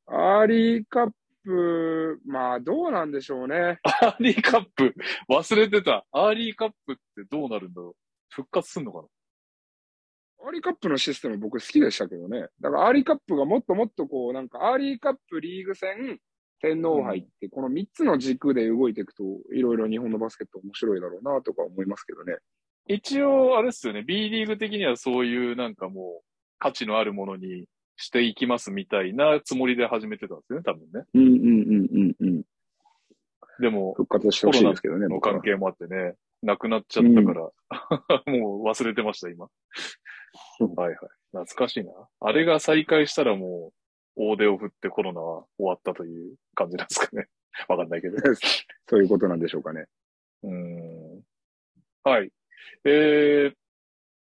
[0.07, 1.11] アーリーカッ
[1.45, 3.79] プ、まあどうなんでしょうね。
[3.85, 4.95] アーリーカップ、
[5.29, 6.05] 忘れてた。
[6.13, 7.93] アーリーカップってどうなるんだろう
[8.31, 9.05] 復活すんのかな？
[10.45, 12.47] アーリーカップのシステム僕好きでしたけどね。
[12.61, 16.19] だからアーリーカップがもっともっとこう、なんかアーリーカップリーグ戦、
[16.61, 19.23] 天皇杯って、この3つの軸で動いていくと、
[19.55, 22.37] いろいろ日本のバスケット面白いだろうなとか思いますけどね。
[22.89, 24.03] 一応、あれですよね。
[24.03, 26.25] B リーグ的にはそういうなんかもう
[26.59, 27.67] 価値のあるものに
[27.97, 31.05] していきますみたいなつもりで始めてたんですよね、多分ね。
[31.15, 32.43] うんうんうんうんうん。
[33.61, 37.41] でも、復活してほしいですけどね、の関係もあってね、なくなっちゃったから、
[38.33, 39.47] もう忘れてました、今。
[39.47, 40.99] うんはいはい。
[41.33, 41.93] 懐かしいな。
[42.21, 43.73] あれが再開したらも
[44.17, 47.29] う、大手を振ってコロナは終わったという感じなんですかね。
[47.69, 48.17] わかんないけど。
[48.89, 49.87] そういうことなんでしょうかね。
[50.43, 51.23] うーん。
[52.05, 52.33] はい。
[52.85, 53.55] えーっ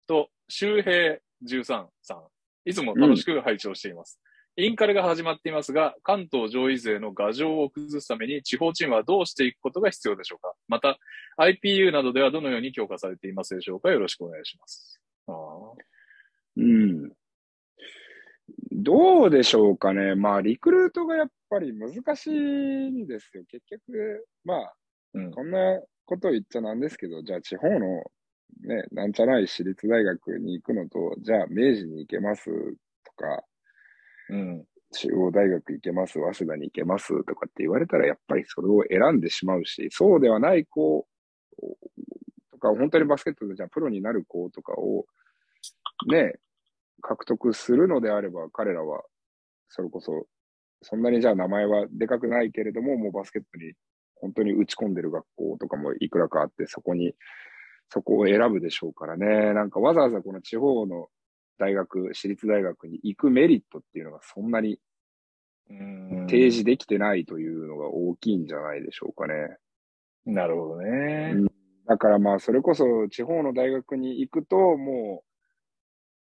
[0.07, 2.27] と、周平13さん。
[2.65, 4.21] いつも楽しく拝聴しています。
[4.57, 10.99] インカレが始まっていますが、関東上位勢の牙城を崩すために地方チームはどうしていくことが必要でしょうかまた、
[11.39, 15.01] IPU などではどのように強化されていますでしょうかよろしくお願いします。
[15.27, 15.35] あー
[16.59, 17.13] うん。
[18.71, 20.15] どうでしょうかね。
[20.15, 23.45] まあ、リクルートがやっぱり難しいんですよ。
[23.51, 24.75] 結局、まあ、
[25.15, 25.31] うん。
[25.31, 28.05] こんなこと言っちゃなんですけど、じゃあ地方の
[28.61, 32.45] ね、なんちゃない私立大学に行くのと、じゃあ明治に行けます
[33.05, 33.45] とか、
[34.31, 34.65] うん。
[34.93, 41.07] 中央大学行けます、早稲田に行けますとかって言われたら、やっぱりそれを選んでしまうし、そうではない子
[42.53, 45.07] とか、本当にバスケットでじゃあプロになる子とかを、
[46.11, 46.35] ね、
[47.01, 49.03] 獲得するのであれば、彼らは、
[49.69, 50.27] それこそ、
[50.83, 53.73] そんなにじゃあ名前はでかくないけれども、もうバスケットに
[54.17, 57.15] 本当に打ち込んでる学校とかもいくらかあって、そこに、
[57.93, 59.53] そこを選ぶでしょうからね。
[59.53, 61.09] なんかわざわざこの地方の
[61.59, 64.79] 大学、私立大学に行くメリットっていうのがそんなに
[65.69, 69.59] うん提示できてないというのが大きいんじゃないでしょうかね。
[70.25, 71.35] なるほどね。
[71.87, 75.23] だからまあ、それこそ地方の大学に行くと、も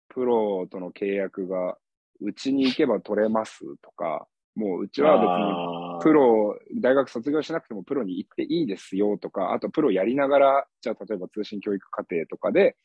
[0.09, 1.77] う、プロとの契約が、
[2.19, 4.25] うちに行けば取れますとか、
[4.55, 12.77] もううちは別にプロ、大学卒業しなくてもプロに行っていいですよとか、あとプロやりながら、じゃあ例えば通信教育課程とかで、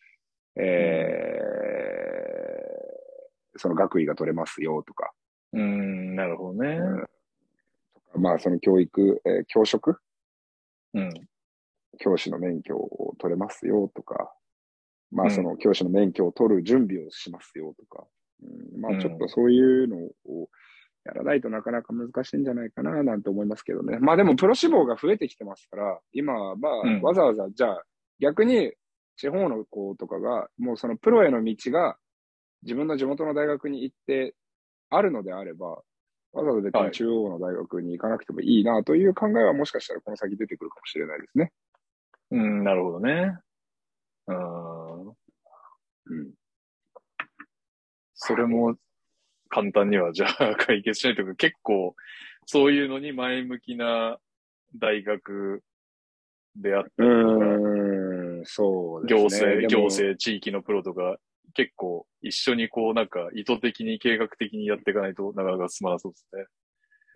[0.56, 5.12] えー、その学位が取れますよとか、
[5.52, 6.78] うん、なるほどね。
[8.14, 8.22] うん。
[8.22, 10.00] まあその教育、えー教職？
[10.94, 11.10] うん。
[11.98, 14.32] 教師の免許を取れますよとか、
[15.10, 15.30] まうん。
[15.30, 18.06] あその教師の免許を取る準備をしますよとか、
[18.42, 18.46] う
[18.78, 18.96] ん、まうん。
[18.96, 20.48] あちょっとそういうのを
[21.08, 23.98] やらないとなかなか難しいんじゃないかななんて思いますけどね。
[23.98, 27.82] まあでもプロ志望が増えてきてますから、今はまあうんわざわざじゃあ
[28.20, 28.72] 逆に
[29.16, 31.96] 地方の子とかがもうそのプロへの道が
[32.62, 34.34] 自分の地元の大学に行って
[34.90, 35.82] あるのであれば、わ
[36.34, 41.52] ざわざ別はいに中央の大学に行かなくてもいいなという考えはもしかしたらこの先出てくるかもしれないですね。
[42.30, 43.38] うん、なるほどね。
[44.26, 45.08] うん。
[45.08, 45.14] うん。
[48.14, 48.76] それも
[49.48, 51.94] 簡単にはじゃあ解決しないというか、結構
[52.46, 54.18] そういうのに前向きな
[54.76, 55.62] 大学
[56.56, 57.44] であったうりとか、
[58.44, 59.08] そうね。
[59.08, 61.18] 行政、行政、地域のプロとか、
[61.54, 66.44] 結構一緒にこうなんか意図的に計画的にやっていかないとなかなか進まなそうですね。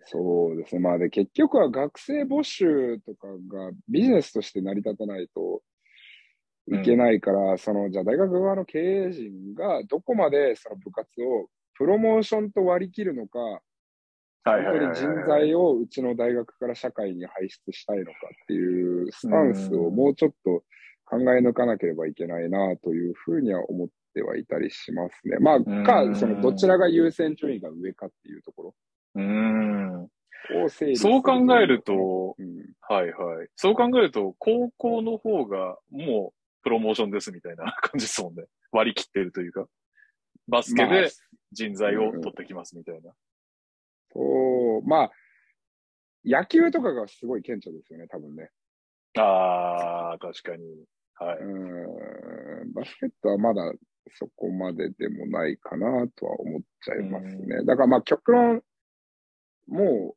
[0.05, 0.81] そうですね。
[0.81, 5.61] まあで、結局は学生募集とかがビジネスとして成り立たないと
[6.67, 11.47] いけないから、その、じゃあ大学側の経営陣がどこまでその部活を
[11.77, 13.61] プロモーションと割り切るのか、は
[14.45, 20.63] 本当に人材をうちの大学から社会に輩出したいのかっていうスタンスをもうちょっと
[21.05, 25.37] 考え抜かなければいけないなというふうには思ってはいたりしますね。
[25.39, 28.75] まあ、うんか、そのどちらが優先順位が上かっていうところ
[29.15, 30.09] うん。
[30.95, 33.47] そう考えると、うんはいはい。
[33.55, 38.43] そう考えると、高校の方がもうプロモーションですみたいな感じですもんね。
[38.71, 39.65] 割り切ってるというか。
[40.47, 41.09] バスケまあで
[41.53, 43.11] 人材を取ってきますみたいな。
[44.13, 45.11] そう、まあ、
[46.25, 48.49] 野球とかがすごい顕著ですよね、多分ね。
[49.17, 50.85] ああ、確かに。
[51.15, 51.37] はい。
[51.39, 53.61] うん、バスケットはまだ
[54.17, 57.57] そこまででもないかなとは思っちゃいますね。
[57.61, 58.61] うだからまあ極論、
[59.67, 60.15] も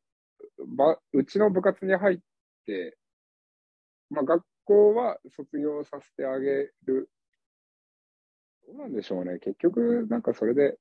[0.58, 2.18] う、ば、うちの部活に入っ
[2.66, 2.96] て、
[4.10, 7.10] まあ学校は卒業させてあげる。
[8.66, 9.38] どうなんでしょうね。
[9.38, 10.78] 結局、なんかそれで、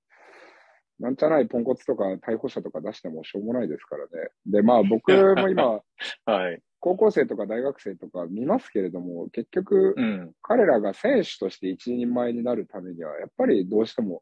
[0.99, 4.29] なんちゃないポンコツとか逮捕者とか出してもしょうもないですからね。
[4.45, 5.81] で、まあ僕も今、
[6.25, 6.61] はい。
[6.79, 10.33] 高校生とか大学生とか見ますけれども、結局、うん。
[10.41, 14.21] 彼らが選手として一人前になるためには、やっぱりどうしても、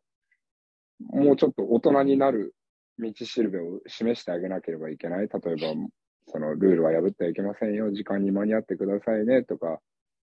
[1.00, 2.56] もうちょっと大人になる
[3.00, 5.28] 道しるべを示してあげなければいけない。
[5.28, 5.90] 例えば、
[6.28, 7.92] そのルールは破ってはいけませんよ。
[7.92, 9.44] 時間に間に合ってくださいね。
[9.44, 9.80] とか、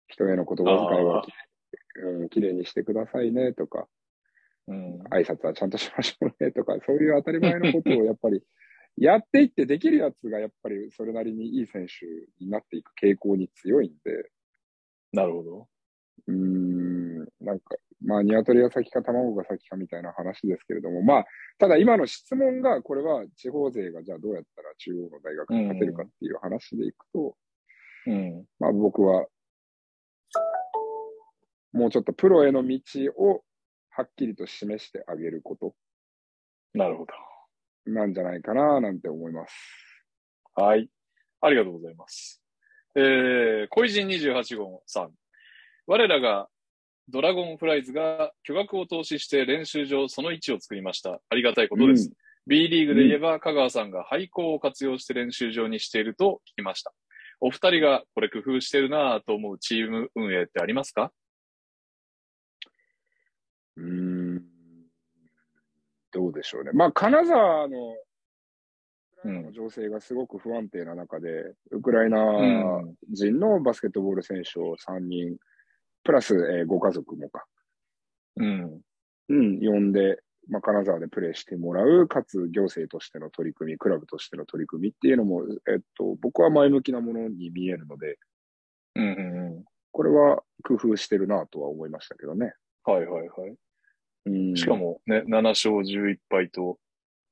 [0.07, 1.25] 人への言葉遣いは、
[2.19, 3.53] うん、きれいにしてくださいね。
[3.53, 3.87] とか、
[4.67, 5.01] うん。
[5.09, 6.51] 挨拶はちゃんとしましょうね。
[6.51, 8.41] とか、 そういう当たり前のことをやっぱり、
[8.97, 12.05] やっていってできるやつがやっぱりそれなりにいい選手
[12.43, 14.31] になっていく傾向に強いんで、
[15.13, 15.67] なるほど。
[16.27, 21.25] うーん、なんか、まあ、鶏が先か卵が先かみたいな話ですけれども、まあ、
[21.57, 27.37] ただ今の質問が、これは地方勢がじゃあどうやったら中央の大学に勝てるかっていう話でいくと、
[28.07, 28.45] うん。
[28.59, 29.27] まあ僕は、
[31.73, 32.79] もうちょっとプロへの道
[33.17, 33.43] を
[33.97, 35.73] はっきりと示してあげること
[36.75, 37.07] なるほ
[37.87, 39.55] なんじゃないかななんて思います。
[40.55, 40.63] ど。
[40.63, 40.87] はい。
[41.41, 42.43] ありがとうございます。
[42.95, 45.11] えー、恋人28号さん。
[45.87, 46.47] 我らが
[47.09, 51.19] ドラゴンフライズが巨額を投資して練習場その1を作りました。
[51.29, 52.11] ありがたいことです。
[52.45, 56.93] B リーグで言えば、香川さんが廃校を活用して練習場にしていると聞きました。
[57.39, 61.11] お二人がこれ工夫してるなぁと思うチーム運営ってありますか？
[63.77, 63.83] うー
[64.39, 64.43] ん、
[66.11, 66.71] どうでしょうね。
[66.73, 67.95] まあ、金沢の、
[69.23, 75.37] の情勢がすごく不安定な中で、ウクライナうん人のバスケットボール選手を3人、
[76.03, 77.45] プラス、えーご家族もか、
[78.37, 78.81] うん。
[79.29, 88.17] うん、呼んで、まあ、金沢でプレーしてもらう、かつ行政としての取り組み、クラブとしての取り組みっていうのも、えっと、僕は前向きなものに見えるので、
[88.95, 89.65] うんうんうん。
[89.91, 92.53] これは工夫してるなとは思いましたけどね。
[92.83, 93.55] はいはいはい。
[94.25, 96.77] うん、しかもね、7勝11敗と、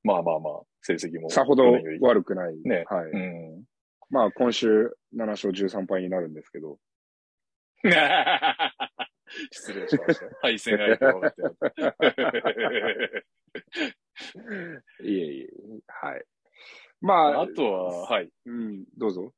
[0.04, 1.30] まあまあまあ、成績も。
[1.30, 1.64] さほど
[2.02, 2.56] 悪くない。
[2.64, 3.12] ねはい。
[3.12, 3.64] うん。
[4.10, 6.78] まあ、今週7勝13敗になるんですけど、
[9.52, 10.28] 失礼しました。
[10.42, 13.26] 対戦が分かってる
[15.04, 15.48] いえいえ、
[15.88, 16.26] はい。
[17.02, 18.30] まあ、あとは、はい。
[18.46, 19.34] うん、どうぞ。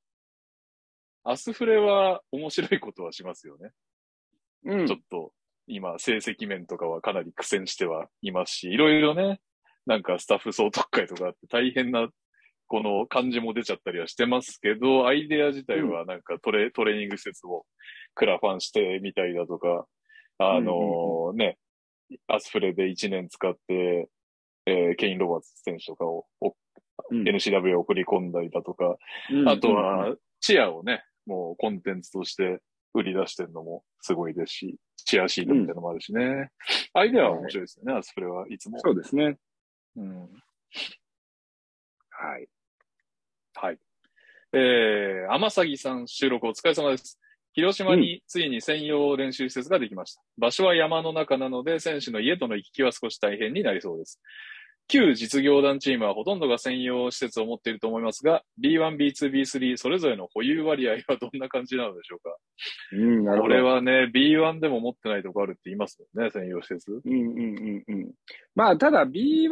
[1.24, 3.72] アスフレは面白いことはしますよね。
[4.64, 5.34] うんちょっと、
[5.68, 9.39] 今、成績面とかはかなり苦戦してはいますし、いろいろね、
[9.86, 12.07] なんかスタッフ総特会とかあって大変な、
[12.70, 17.65] この感じも出ちゃったりはしてますけど、アイデア自体はなんかトレ,、トレーニング施設を
[18.15, 19.86] クラファンしてみたりだとか、
[20.39, 21.57] あのね、
[22.28, 24.09] アスフレで1年使って、
[24.65, 26.55] えーケイン・ロバーツ選手とかをお
[27.11, 27.24] うん。
[27.24, 28.97] NCW を送り込んだりだとか、
[29.32, 29.49] うん。
[29.49, 32.59] あとは、チアをね、もうコンテンツとして
[32.94, 36.52] 売り出してるのもすごいですし、チアシートみたいなのもあるしね。
[36.94, 38.80] アイデアは面白いですよね、アスプレはいつも。
[38.80, 39.38] そうですね。
[39.96, 40.20] うん。
[42.10, 42.48] はい。
[43.54, 43.78] はい。
[44.54, 47.20] えー、天崎さん収録お疲れ様です。
[47.54, 50.22] 広島についに専用練習施設ができました。
[50.38, 54.22] 場所は山の中なので、選手の家との行き来は少し大変になりそうです。
[54.88, 62.36] 旧実業団チームはほとんどが専用施設を持っていると思いますが、B1、B2、B3 それぞれの保有割合はどんな感じなのでしょうか？
[62.94, 63.54] うん、なるほど。
[63.54, 66.92] これはね、B1 でも持ってないとこあるって言いますもんね、専用施設。
[66.92, 68.12] うんうんうんうん。
[68.56, 69.50] まあ、ただ B1、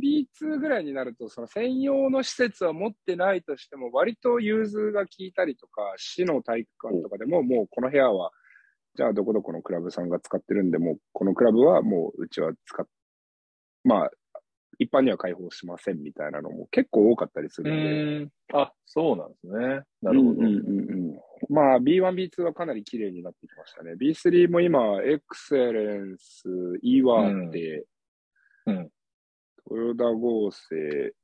[0.00, 8.30] B2 ぐらいになると、その専用の施設は持ってないとしても、割と融通が効いたりとか、市の体育館とかでも、もうこの部屋は、
[8.94, 12.86] じゃあどこどこのクラブさんが使ってるんで、もうこのクラブはもううちは使っ、
[13.84, 14.10] まあ、
[14.78, 17.82] 一般には開放しませんみたいなのも結構多かったりすうるんで。
[17.82, 18.32] ーん。
[18.52, 19.82] あ、そうなんですね。
[20.02, 20.40] なるほど。
[20.40, 21.20] うんうんうんうん。
[21.48, 23.94] まあ、B1、B2 はかなり綺麗になってきましたね。
[23.94, 26.48] B3 も今、エクセレンス、
[26.82, 27.86] 岩手、
[28.66, 28.90] うん。
[29.70, 31.14] 豊田合成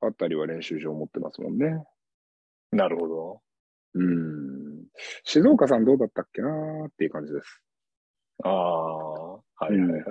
[0.00, 1.84] あたりは練習場持ってますもんね。
[2.72, 3.40] なるほど。
[3.94, 4.84] うん。
[5.24, 7.62] 静岡さんどうだったっけなーっていう感じです。
[8.42, 9.40] ああ、は
[9.70, 10.02] いはいはい。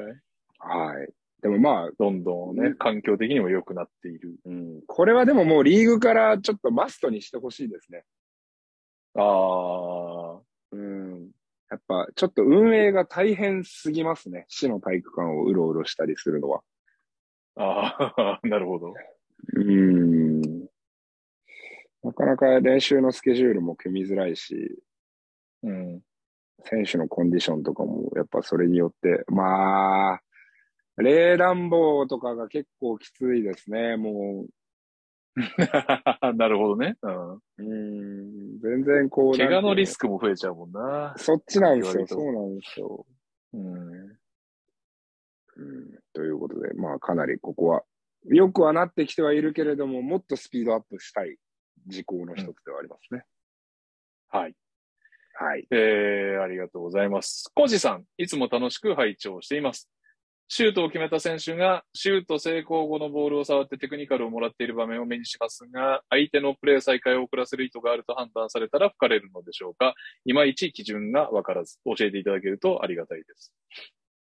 [0.60, 1.14] はい。
[1.44, 4.38] でもまあ、どんどんね、環境的にも良くなっている。
[4.46, 8.06] うん、これはでももうリーグからちょっとマストにしてほしいですね。
[9.16, 10.42] ああ、
[10.72, 11.32] うん。
[11.70, 14.46] やっぱちょっと運営が大変すぎますね。
[14.48, 16.62] 市の体育館をうろうろしたりするのは。
[17.58, 18.94] ああ、 なるほど。
[19.54, 20.42] うん。
[22.04, 24.82] なかなか練習のスケジュールも組みづらいし、
[25.64, 26.02] うん。
[26.64, 30.22] 選手のコンディションとかも、やっぱそれによって、まあ、
[30.98, 33.98] 冷暖房とかが結構きついですね。
[33.98, 34.50] もう、
[36.36, 36.96] なるほどね。
[37.02, 37.34] うん。
[37.34, 39.38] うん、全然こう。
[39.38, 40.08] 怪我のリスク。
[40.08, 41.16] クも増えちゃうもんな。
[41.18, 42.06] そっちなんですよ。
[42.06, 43.06] そうなんですよ。
[43.54, 43.74] うん。
[45.56, 46.00] うん。
[46.14, 47.84] ということで、まあかなりここは、
[48.26, 51.38] よくはなってきてはいるけれども、もっとスピードアップしたい
[51.88, 53.26] 事項の一つではありますね。
[54.30, 54.56] はい。
[55.36, 55.68] はい。
[55.72, 57.50] えー、ありがとうございます。
[57.56, 59.90] コジさん、いつも楽しく拝聴しています。
[60.48, 73.54] シュートを決めた選手がシュート成功後のボールを触ってテクニカルをもらっている場面を目にしますが、相手のプレー再開を遅らせる意図があると判断されたら吹かれるのでしょうかいまいち基準がわからず、教えていただけるとありがたいです。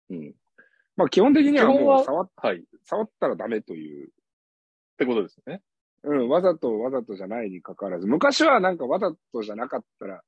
[0.09, 0.33] うん。
[0.95, 2.57] まあ基本的にはもう触っはい。
[2.57, 4.09] っ触ったらダメという
[4.97, 5.61] てことですね。
[6.03, 10.21] うん、わざとわざとじゃないに関わらず、昔はなんかわざとじゃなかったら、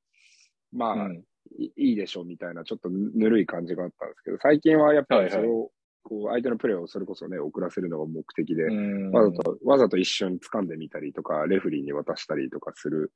[0.72, 1.24] まあ、うん。
[1.58, 5.70] いいいでしょうみたいな、ちょっとぬぬるい感じがあったんですけど、最近はやっぱりそれを、
[6.02, 13.12] こう、相手のプレーをそれこそね、遅らせるのが目的で、うんわざと、わざと一瞬掴んでみたりとか、レフリーに渡したりとかする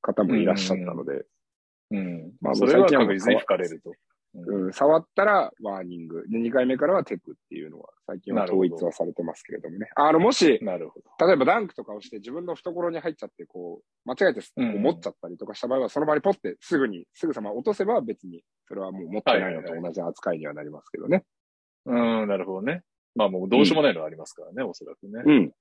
[0.00, 1.24] 方もいらっしゃったので、
[1.90, 2.32] うん。
[2.40, 3.92] まあそれは最近はもう確実に吹かれると。
[4.34, 6.22] うん、触ったらワーニング。
[6.28, 9.88] で、2回目からはテクっていうのは、最近は統一はされてますけれどもね。
[9.96, 11.26] あの、もし、なるほど。
[11.26, 21.24] 例えばダンクとかをして自分の懐に入っちゃって、こう、間違えてこうんう持っちゃったりとかした場合は、その場にポッてすぐに、すぐさま落とせば別に、それはもう持ってないのと同じ扱いにはなりますけどね。
[21.88, 22.82] うん、なるほどね。
[23.14, 25.22] まあもうどうしようもないのはありますからね、おそらくね。
[25.24, 25.52] うん。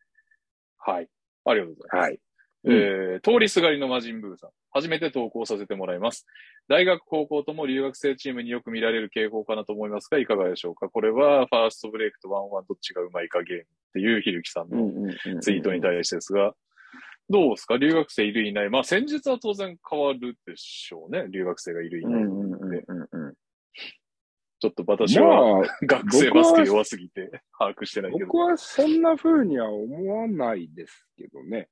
[0.78, 1.08] はい。
[1.46, 2.10] ありがとうございます。
[2.10, 2.20] はい。
[2.66, 4.50] えー、通りすがりの魔人ブーさん。
[4.72, 6.26] 初めて投稿させてもらいます。
[6.68, 10.90] 大学、高校とも留学生チームによく見られる傾向かなと思いますが、いかがでしょうか？
[10.90, 14.92] これは、ファーストブレイクとワンワンどっちがうまいかゲームっていうひるきさんの
[15.40, 16.54] ツイートに対してですが、
[17.30, 17.78] どうですか？
[17.78, 21.26] 留学生いるいないまあ、戦術は当然変わるでしょうね。
[21.30, 22.24] 留学生がいるいない。
[22.24, 23.38] う
[24.60, 28.38] ちょっと私は、まあ、 学生バスケ弱すぎて把握してないけど僕。
[28.38, 31.70] はそんな風には思わないですけどね。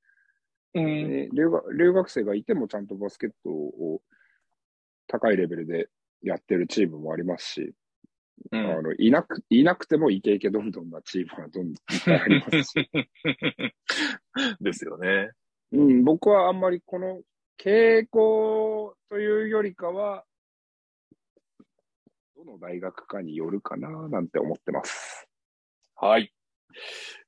[0.74, 0.84] うん。
[0.84, 4.02] ね留学留学生がいてもちゃんとバスケットを
[5.08, 5.88] 高いレベルで
[6.22, 7.74] やってるチームもありますし、
[8.52, 12.90] うんあのいなくいなくてもイケイケどんどんなチームがどんどんいっぱいありますし、
[14.60, 15.30] ですよね。
[15.72, 17.22] うん、僕はあんまりこの
[17.58, 20.24] 傾向というよりかは、
[22.36, 25.26] どの大学かによるかななんて思ってます。
[25.94, 26.30] はい。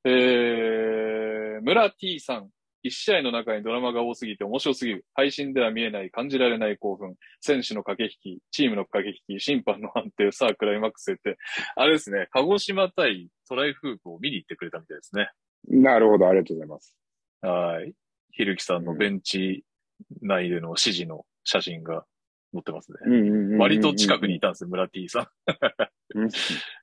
[0.05, 2.51] えー、村 T さん。
[2.85, 5.05] 一試合の中にドラマが多すぎて面白すぎる。
[5.15, 7.17] 配信では見えない、感じられない興奮。
[7.41, 11.39] 選手の駆け引き、チームの駆け引き、審判の判定、さあクライマックスへって。
[11.75, 15.31] あれですね、鹿児島対トライフープを見に行ってくれたみたいですね。
[15.69, 16.97] なるほど、ありがとうございます。
[17.41, 17.95] はい。
[18.31, 19.65] ひるきさんのベンチ
[20.23, 22.05] 内での指示の写真が
[22.53, 23.59] 載ってますね。
[23.59, 25.29] 割と近くにいたんですね、村 T さん。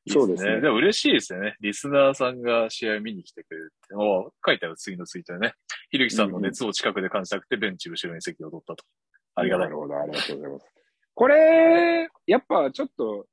[0.07, 1.55] そうですねでも嬉しいですよね。
[1.59, 3.95] リスナーさんが試合見に来てくれるって。
[3.95, 5.53] お書いてある次のツイートでね。
[5.89, 8.85] ひるきさんの熱を近くで感じたくて、ベンチ後ろに席を取ったと。
[9.33, 9.75] ありがたないる。
[9.77, 10.65] ほど、ありがとうございます。
[11.15, 13.27] これ、やっぱちょっと、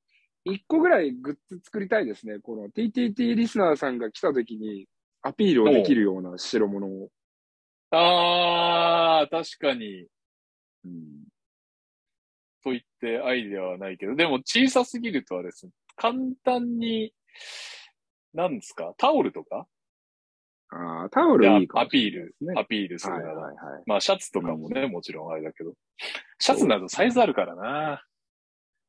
[0.45, 2.39] 一個ぐらいグッズ作りたいですね。
[2.41, 4.89] この TTT リスナーさんが来た時に
[5.21, 7.11] アピールをできるような代物を。
[7.91, 10.09] あー、確かに。
[10.85, 11.33] うん
[12.63, 15.73] と言ってアイデアはないけど、でも小さすぎるとあれですね。
[15.97, 17.13] 簡単に、
[18.35, 18.95] 何ですか？
[18.97, 19.67] タオルとか？
[20.71, 22.35] あータオルいいかもアピール。
[22.57, 23.41] アピールするはないら。
[23.43, 23.83] はいはい。
[23.87, 25.75] まあ、シャツとかもね、もちろんあれだけど。
[26.39, 28.03] シャツなどサイズあるからな。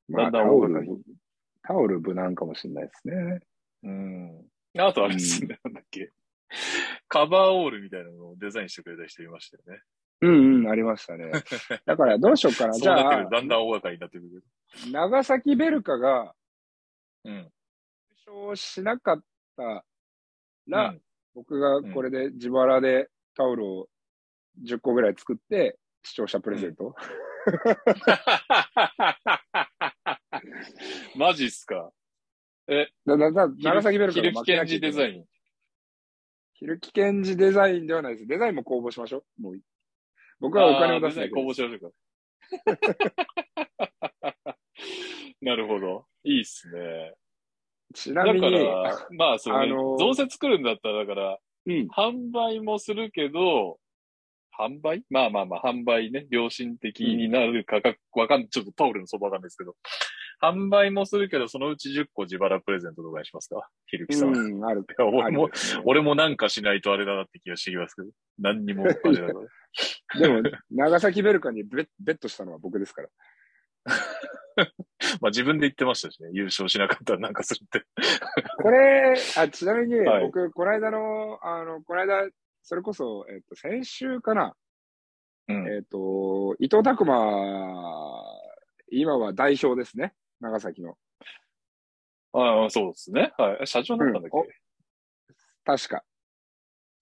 [0.08, 1.16] まあ、だんだタオルん大掛かり、
[1.62, 3.40] タオル無難かもしれないですね。
[3.84, 4.46] うん。
[4.80, 6.12] あとあれですね、なんだっけ。
[7.10, 9.82] カバーオールみたいなのをデザインしてくれた人いましたよね。
[10.26, 11.32] うんうん、ありましたね。
[11.86, 12.74] だからどうしようかな。
[12.74, 14.44] じゃあだんだん大掛かりになってくる
[14.92, 16.34] 長崎ベルカが。
[17.26, 17.34] うん。
[17.34, 17.52] 優
[18.26, 19.24] 勝しなかっ
[19.58, 19.86] た
[20.68, 21.02] ら、うん
[21.36, 23.90] 僕がこれで自腹でタオルを
[24.64, 26.96] 10個ぐらい作って、視聴者プレゼント。
[31.16, 31.92] マジっすか？
[32.68, 32.86] だ
[33.18, 34.92] だだ長崎ベルカヒルキケンが負けなきゃいけない。
[34.92, 35.26] ジデザイン。
[36.54, 38.28] ヒルキケンジデザインではないです。
[38.28, 39.42] デザインも公募しましょう。
[39.42, 39.60] もう、
[40.40, 41.90] 僕はお金を出すだけ公募しましょうか。
[45.42, 46.06] なるほど。
[46.24, 46.80] いいっすね。
[46.80, 47.18] だか
[47.94, 51.88] ちなみに、ら、まあ、そうね、あのー作るんだったら、だから、うん。
[51.88, 53.80] 販売もするけど、
[54.58, 55.04] 販売？
[55.10, 59.76] まあまあまあ、販売ね、良心的になる価格、わかん、ちょっとタオルの相場わかんないですけど、
[60.42, 63.68] 販売もするけど、そのうち10個自腹プレゼントとかにしますか？
[63.88, 64.30] ひるきさん。
[64.30, 64.86] いうん、ある。
[64.98, 65.54] や俺もね
[65.86, 69.34] 俺もなんかしないとあれだなって気がしてきますけど、何にもあれだから。
[70.20, 70.42] でも、
[70.72, 73.10] 長崎ベルカにベッベットしたのは僕ですから。
[75.20, 77.86] まあ自分で言ってましたしね、優勝しなかったらなんかするって。
[78.62, 82.30] これ、あ、ちなみにはい僕、この間の、あの、この間、
[82.62, 84.56] それこそ、えっ、と、先週かな、
[85.50, 85.68] うん。
[85.68, 88.24] えっ、と、伊藤拓馬、
[88.90, 90.14] 今は代表ですね。
[90.40, 90.98] 長崎の。
[92.34, 93.34] ああ、そうですね。
[93.38, 93.68] はい。
[93.68, 94.64] 社長だったんだっけ、うん
[95.66, 96.04] 確か、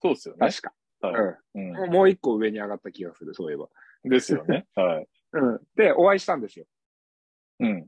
[0.02, 0.48] そうですよね。
[0.48, 0.73] 確か。
[1.02, 1.38] はい。
[1.56, 1.78] うん。
[1.86, 3.68] うもう一個上に上がった気がする、そういえば。
[4.07, 4.10] ん。
[4.10, 4.68] ですよね。
[4.76, 5.07] はい。
[5.34, 5.60] うん。
[5.76, 6.65] で、お会いしたんですよ。
[7.60, 7.88] うん。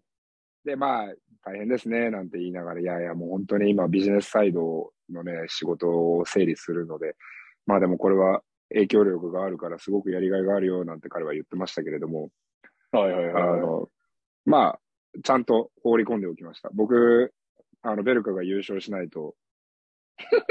[0.65, 1.14] で、まあ、
[1.45, 7.15] 大変ですね、なんて言いながら、いやいや、もう本当に今ビジネスサイドのね、仕事を整理するので、
[7.65, 12.30] まあでもこれは影響力があるからすごくやりがいがあるよ、なんて彼は言ってましたけれども、
[12.91, 13.61] はいはいあはい。
[13.61, 13.90] の、
[14.45, 14.80] まあ、
[15.23, 16.69] ちゃんと放り込んでおきました。
[16.73, 17.34] 僕、
[17.81, 19.35] あの、ベルカが優勝しないと、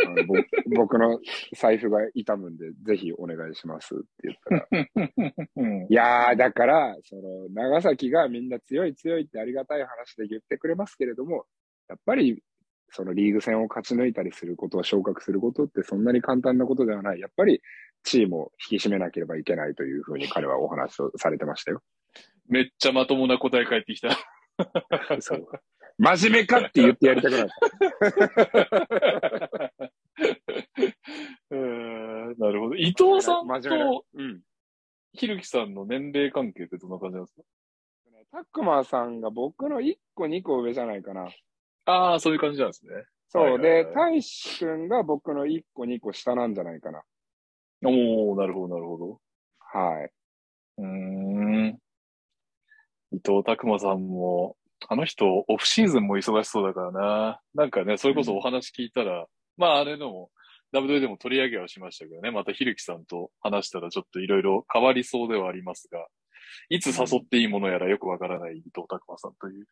[0.06, 0.34] あのぼ
[0.76, 1.20] 僕の
[1.56, 5.86] 財布が痛むんで、ぜひお願いしますって言ったら、うん。
[5.88, 11.46] いやー、だから、その、長崎がみんな強い強いってありがたい話で言ってくれますけれども、
[11.88, 12.42] やっぱり、
[12.90, 17.20] そのリーグ戦を勝ち抜いたりすることは昇格することってそんなに簡単なことではない。
[17.20, 17.62] やっぱり、
[18.04, 21.82] チームを引き締めなければいけないというふうに彼はお話をされてましたよ。
[22.48, 24.10] めっちゃまともな答え返ってきた。
[25.20, 25.46] そう。
[25.98, 27.54] 真面目かって言ってやりたくなった。
[31.50, 32.74] え ーなるほど。
[32.76, 34.40] 伊藤さん真面目なとうん。
[35.12, 37.42] ひるきさんの年齢関係ってどんな感じなんですか？
[38.30, 41.28] タックマーさんが僕の1個2個上じゃないかな。
[41.84, 42.92] ああ、そういう感じなんですね。
[43.28, 43.42] そう。
[43.42, 47.02] はいはいではい、大志くんが僕の1個2個下なんじゃないかな。
[47.84, 49.20] おおなるほど、なるほど。
[49.58, 50.10] はい。
[50.78, 51.78] うーん。
[53.10, 54.56] 伊藤拓馬さんも、
[54.88, 57.40] あの人、オフシーズンも忙しそうだからな。
[57.54, 59.26] なんかね、それこそお話聞いたら、
[59.56, 60.30] まああれでも、
[60.72, 66.06] W でも取り上げはしましたけどね、またひるきさんと話したらちょっといろいろ変わりそうではありますが、
[66.68, 69.66] いつ誘っていいものやらよくわからない伊藤拓馬さんという。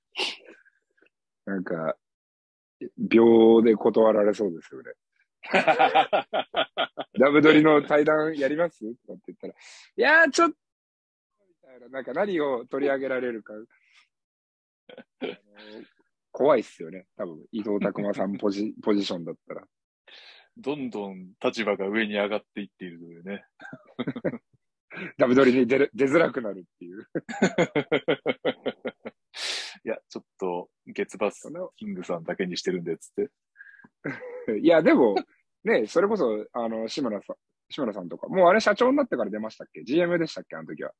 [1.46, 1.96] なんか、
[2.98, 4.92] 秒で断られそうですよね。
[7.18, 8.80] ダブドリの対談やります？
[8.80, 9.56] とかって言ったら、い
[9.96, 10.56] やー、ちょっと、
[11.48, 13.54] みたいな、なんか何を取り上げられるか。
[16.32, 17.06] 怖いっすよね。
[17.16, 19.66] 多分、伊藤拓馬さんポジ ポジションだったら。
[20.56, 23.44] どんどん立場が上に上がっていっているというね。
[25.18, 27.08] ダブドリに出る出づらくなるっていう。
[29.84, 33.30] いや、ちょっと、月バスキングさんだけにしてるんで、つって。
[34.60, 35.14] いや、でも、
[35.64, 37.36] ね、それこそ、あの、志村さん、
[37.70, 40.56] 志村さんとか、もうあれ社長になってから出ましたっけ ?GM でしたっけ？
[40.56, 40.92] あの時は。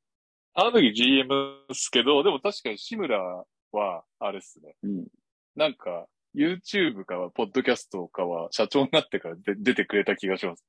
[0.53, 4.75] あの時 GM っすけど、でも確かに志村は、あれっすね。
[4.83, 5.07] うん。
[5.55, 10.65] なんか、YouTube かは、ポッドキャストかは、社長になってからで出てくれた気がします。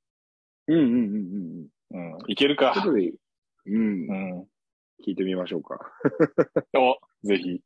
[0.69, 0.91] うんうんうん
[1.93, 2.15] うんうん。
[2.15, 2.19] うん。
[2.29, 2.75] いけるか。
[2.85, 4.41] うんう、ん。
[5.07, 5.79] 聞いてみましょうか。
[6.77, 7.61] お、ぜひ、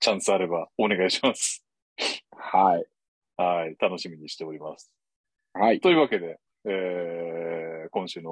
[0.00, 1.64] チャンスあれば、お願いします。
[2.30, 2.86] はい。
[3.36, 3.76] はい。
[3.78, 4.92] 楽しみにしております。
[5.52, 5.80] はい。
[5.80, 8.30] というわけで、えー、今週の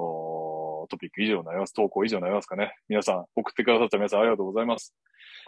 [0.89, 1.73] トピック以上になります。
[1.73, 2.75] 投稿以上になりますかね。
[2.87, 4.95] 皆さん、送ってくださった皆さんありがとうございます。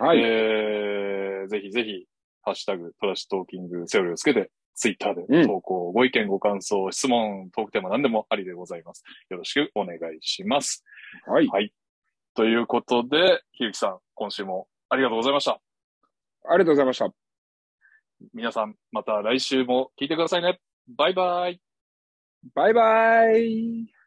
[0.02, 0.20] はい。
[0.20, 2.06] えー、ぜひぜひ、
[2.42, 9.04] ハッシュタグ、トラッシュトーキングセオリーをつけて、ツイッターうんで投稿、ご意見、ご感想、質問、トークテーマ何でもありでございます。
[9.30, 10.84] よろしくお願いします。
[11.28, 11.48] はい。
[11.50, 11.72] はい。
[12.34, 15.62] ということで、ひゆきさん、今週もありがとうございました。
[16.50, 17.14] ありがとうございました。
[18.34, 20.60] 皆さん、また来週も聞いてくださいね。
[20.88, 21.62] バイバイ。
[22.56, 24.01] バイバイ。